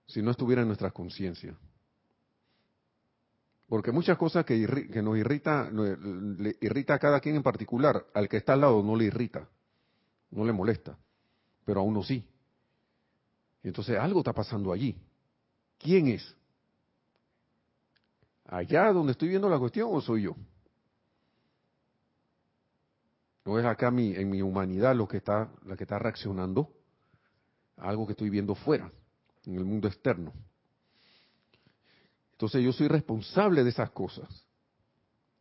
[0.06, 1.56] si no estuviera en nuestra conciencia.
[3.68, 4.58] Porque muchas cosas que,
[5.00, 8.96] nos irrita, le irrita a cada quien en particular, al que está al lado no
[8.96, 9.48] le irrita,
[10.32, 10.98] no le molesta,
[11.64, 12.28] pero a uno sí.
[13.62, 15.00] Entonces algo está pasando allí.
[15.78, 16.36] ¿Quién es?
[18.46, 20.34] ¿Allá donde estoy viendo la cuestión o soy yo?
[23.50, 26.72] ¿No es acá mi, en mi humanidad lo que está, la que está reaccionando
[27.78, 28.88] a algo que estoy viendo fuera,
[29.44, 30.32] en el mundo externo?
[32.30, 34.28] Entonces yo soy responsable de esas cosas,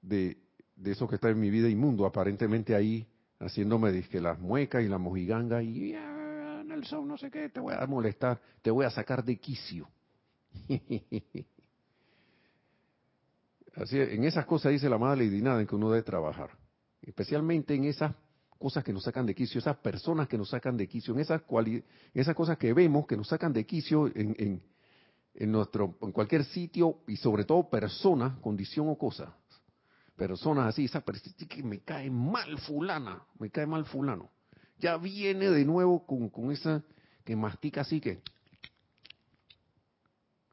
[0.01, 0.39] de,
[0.75, 3.05] de eso que está en mi vida inmundo, aparentemente ahí
[3.39, 7.75] haciéndome disque las muecas y la mojiganga y ah, Nelson no sé qué, te voy
[7.77, 9.87] a molestar, te voy a sacar de quicio.
[13.75, 16.49] Así, en esas cosas dice la madre Lady Nada en que uno debe trabajar,
[17.01, 18.13] especialmente en esas
[18.57, 21.41] cosas que nos sacan de quicio, esas personas que nos sacan de quicio, en esas,
[21.49, 21.83] en
[22.13, 24.61] esas cosas que vemos que nos sacan de quicio en, en,
[25.33, 29.33] en, nuestro, en cualquier sitio y sobre todo personas, condición o cosa.
[30.17, 34.29] Personas así, esa persona que me cae mal fulana, me cae mal fulano.
[34.77, 36.83] Ya viene de nuevo con, con esa
[37.23, 38.21] que mastica así que...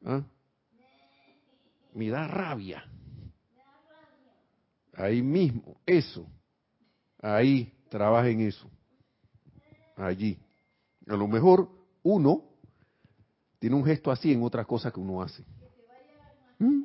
[0.05, 0.23] ¿ah?
[1.93, 2.85] Me da rabia.
[4.93, 6.29] Ahí mismo, eso.
[7.27, 8.71] Ahí, trabaja en eso.
[9.97, 10.39] Allí.
[11.09, 11.69] A lo mejor
[12.05, 12.45] uno
[13.59, 15.45] tiene un gesto así en otras cosas que uno hace.
[16.61, 16.85] ¿Mm?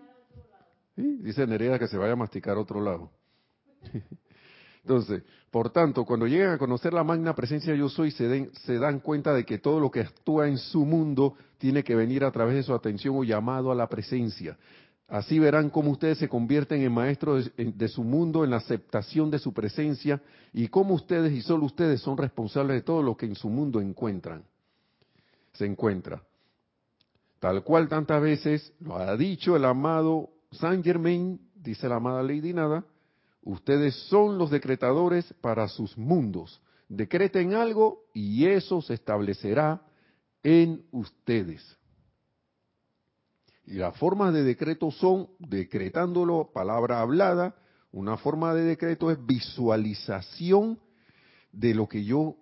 [0.95, 3.11] Dice Nerea que se vaya a masticar a otro lado.
[4.83, 5.21] Entonces,
[5.51, 9.35] por tanto, cuando llegan a conocer la magna presencia yo soy, se, se dan cuenta
[9.35, 12.63] de que todo lo que actúa en su mundo tiene que venir a través de
[12.63, 14.57] su atención o llamado a la presencia.
[15.11, 19.39] Así verán cómo ustedes se convierten en maestros de, su mundo, en la aceptación de
[19.39, 20.21] su presencia,
[20.53, 23.81] y cómo ustedes y solo ustedes son responsables de todo lo que en su mundo
[23.81, 24.45] encuentran.
[25.51, 26.23] Se encuentra.
[27.41, 32.53] Tal cual tantas veces lo ha dicho el amado Saint Germain, dice la amada Lady
[32.53, 32.85] Nada,
[33.43, 36.61] ustedes son los decretadores para sus mundos.
[36.87, 39.81] Decreten algo y eso se establecerá
[40.41, 41.80] en ustedes.
[43.65, 47.55] Y las formas de decreto son decretándolo, palabra hablada.
[47.91, 50.79] Una forma de decreto es visualización
[51.51, 52.37] de lo que yo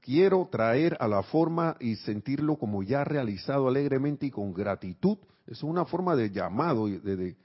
[0.00, 5.18] quiero traer a la forma y sentirlo como ya realizado alegremente y con gratitud.
[5.46, 7.36] Es una forma de llamado, de,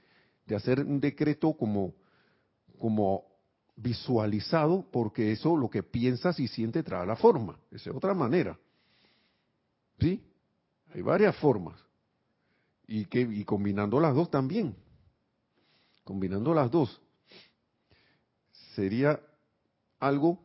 [0.46, 1.94] de, hacer un decreto como,
[2.78, 3.24] como
[3.76, 7.58] visualizado, porque eso lo que piensas y sientes trae la forma.
[7.70, 8.58] Esa es otra manera.
[9.98, 10.22] ¿Sí?
[10.94, 11.85] Hay varias formas
[12.86, 14.76] y, que, y combinando las dos también,
[16.04, 17.00] combinando las dos,
[18.74, 19.20] sería
[19.98, 20.38] algo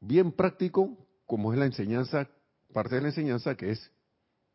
[0.00, 2.28] bien práctico como es la enseñanza,
[2.72, 3.92] parte de la enseñanza que es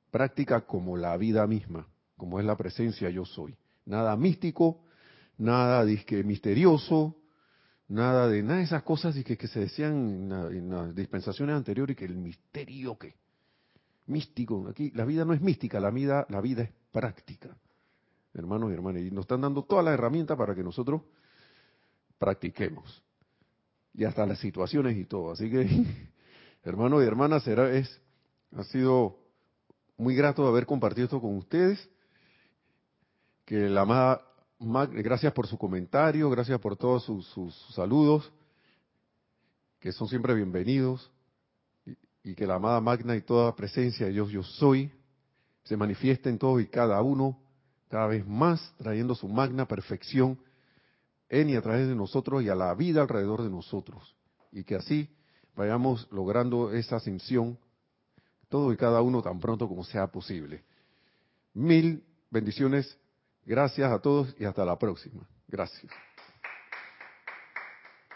[0.09, 1.87] práctica como la vida misma,
[2.17, 3.55] como es la presencia yo soy.
[3.85, 4.83] Nada místico,
[5.37, 7.15] nada disque misterioso,
[7.87, 11.95] nada de nada de esas cosas que, que se decían en, en, las dispensaciones anteriores
[11.95, 13.15] que el misterio que
[14.07, 17.55] místico, aquí la vida no es mística, la vida, la vida es práctica,
[18.33, 19.01] hermanos y hermanas.
[19.03, 21.01] Y nos están dando todas las herramientas para que nosotros
[22.17, 23.03] practiquemos.
[23.93, 25.31] Y hasta las situaciones y todo.
[25.31, 25.67] Así que,
[26.63, 28.01] hermanos y hermanas, será, es,
[28.55, 29.17] ha sido
[29.97, 31.89] muy grato haber compartido esto con ustedes.
[33.45, 34.21] Que la amada,
[34.91, 38.31] gracias por su comentario, gracias por todos sus saludos,
[39.79, 41.11] que son siempre bienvenidos.
[42.23, 44.91] Y, que la amada magna y toda presencia de Dios yo soy
[45.63, 47.39] se manifiesta en todos y cada uno,
[47.89, 50.39] cada vez más, trayendo su magna perfección
[51.29, 54.15] en y a través de nosotros y a la vida alrededor de nosotros.
[54.51, 55.09] Y que así
[55.55, 57.57] vayamos logrando esa ascensión,
[58.49, 60.63] todo y cada uno tan pronto como sea posible.
[61.53, 62.97] Mil bendiciones,
[63.45, 65.27] gracias a todos y hasta la próxima.
[65.47, 65.91] Gracias.